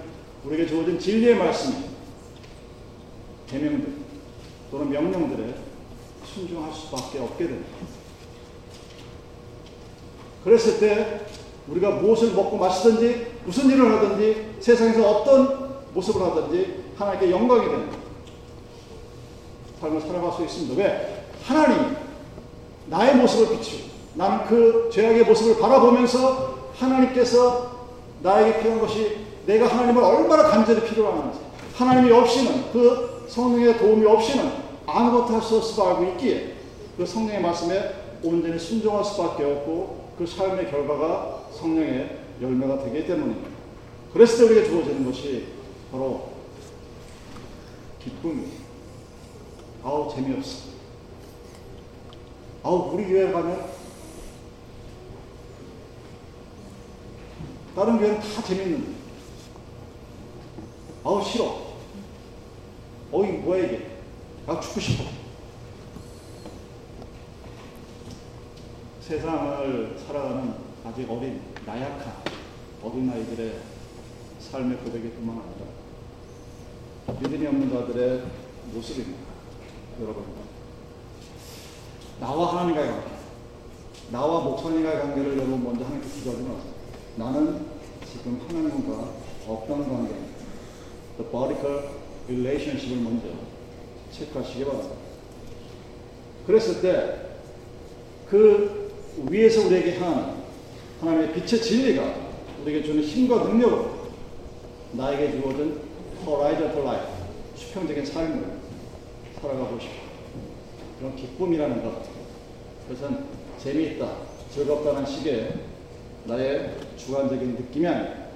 우리에게 0.45 0.67
주어진 0.67 0.99
진리의 0.99 1.37
말씀이 1.37 1.77
계명들 3.49 3.98
또는 4.71 4.91
명령들에 4.91 5.55
순종할 6.25 6.73
수밖에 6.73 7.19
없게 7.21 7.47
됩니다. 7.47 7.71
그랬을 10.45 10.79
때 10.79 11.27
우리가 11.69 11.91
무엇을 11.91 12.33
먹고 12.33 12.57
마시든지 12.57 13.27
무슨 13.45 13.71
일을 13.71 13.97
하든지 13.97 14.57
세상에서 14.61 15.11
어떤 15.11 15.81
모습을 15.95 16.23
하든지 16.23 16.85
하나님께 16.97 17.31
영광이 17.31 17.67
되는 17.67 17.91
삶을 19.81 20.01
살아갈 20.01 20.33
수 20.33 20.45
있습니다. 20.45 20.83
왜? 20.83 21.25
하나님 21.45 21.97
나의 22.87 23.17
모습을 23.17 23.57
비추고 23.57 23.89
나는 24.15 24.47
그 24.47 24.91
죄악의 24.93 25.25
모습을 25.25 25.61
바라보면서 25.61 26.71
하나님께서 26.75 27.89
나에게 28.23 28.59
필요한 28.59 28.81
것이 28.81 29.19
내가 29.47 29.67
하나님을 29.69 30.03
얼마나 30.03 30.45
간절히 30.45 30.83
필요로 30.83 31.13
하는지 31.13 31.39
하나님이 31.75 32.13
없이는 32.13 32.73
그 32.73 33.18
성령의 33.29 33.79
도움이 33.79 34.07
없이는 34.07 34.51
아무것도 34.87 35.35
할수 35.35 35.83
알고 35.83 36.05
있기에 36.13 36.55
그 36.97 37.05
성령의 37.07 37.43
말씀에 37.43 37.95
온전히 38.23 38.59
순종할 38.59 39.05
수밖에 39.05 39.45
없고 39.45 40.15
그 40.19 40.27
삶의 40.27 40.71
결과가 40.71 41.49
성령의 41.53 42.19
열매가 42.41 42.85
되기 42.85 43.07
때문입니다. 43.07 43.51
그랬을 44.13 44.39
때 44.39 44.55
우리가 44.55 44.67
주어지는 44.69 45.05
것이 45.05 45.47
바로 45.93 46.31
기쁨이 48.03 48.47
아우 49.85 50.13
재미없어. 50.13 50.69
아우 52.63 52.91
우리 52.93 53.05
교회 53.07 53.31
가면 53.31 53.79
다른 57.77 57.99
교회는 57.99 58.21
다 58.21 58.43
재밌는데 58.43 58.93
아우 61.05 61.23
싫어. 61.23 61.68
어이 63.11 63.33
뭐야 63.39 63.65
이게? 63.65 63.87
나 64.47 64.61
죽고 64.61 64.81
싶어. 64.81 65.05
세상을 69.01 69.99
살아가는 70.07 70.55
아직 70.85 71.11
어린 71.11 71.41
나약한 71.65 72.13
어린아이들의 72.83 73.55
삶의 74.41 74.79
고백이 74.79 75.11
뿐만 75.13 75.39
아니라 75.39 77.21
믿음이 77.21 77.47
없는 77.47 77.71
자들의 77.71 78.23
모습입니다. 78.75 79.21
여러분. 80.01 80.25
나와 82.21 82.53
하나님과의 82.53 82.89
관계. 82.91 83.09
나와 84.11 84.41
목사님과의 84.41 85.01
관계를 85.01 85.39
여러분 85.39 85.65
먼저 85.65 85.85
하나님께 85.85 86.09
기도하지 86.11 86.43
마세요. 86.43 86.73
나는 87.17 87.67
지금 88.11 88.41
하나님과 88.47 89.13
어떤 89.47 89.89
관계, 89.89 90.15
the 91.17 91.98
vertical 92.29 92.37
relationship을 92.37 92.97
먼저 93.03 93.27
체크하시기 94.13 94.65
바랍니다. 94.65 94.95
그랬을 96.47 96.81
때 96.83 97.29
그 98.29 98.93
위에서 99.29 99.67
우리에게 99.67 99.97
한 99.99 100.43
하나님의 101.01 101.33
빛의 101.33 101.63
진리가 101.63 102.15
우리에게 102.63 102.85
주는 102.85 103.03
힘과 103.03 103.45
능력으로 103.45 104.09
나에게 104.93 105.33
주어진 105.33 105.81
horizon 106.27 106.73
to 106.73 106.83
life, 106.83 107.09
수평적인 107.57 108.05
삶을 108.05 108.45
살아가고 109.41 109.79
싶어. 109.81 109.93
그런 110.99 111.17
기쁨이라는 111.17 111.83
것. 111.83 112.03
그것은 112.87 113.25
재미있다, 113.63 114.09
즐겁다는 114.53 115.07
식의 115.07 115.55
나의 116.25 116.77
주관적인 116.97 117.55
느낌이 117.55 117.87
아니라 117.87 118.29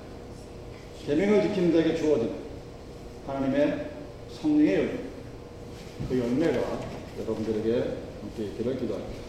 계명을 1.04 1.42
지키는 1.42 1.72
자에게 1.72 1.96
주어진 1.96 2.30
하나님의 3.26 3.90
성령의 4.40 4.74
열매, 4.74 4.98
그 6.08 6.18
열매가 6.18 6.80
여러분들에게 7.20 7.96
함께 8.20 8.44
있기를 8.46 8.78
기도합니다. 8.78 9.22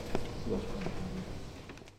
수고하셨습니다. 0.44 0.93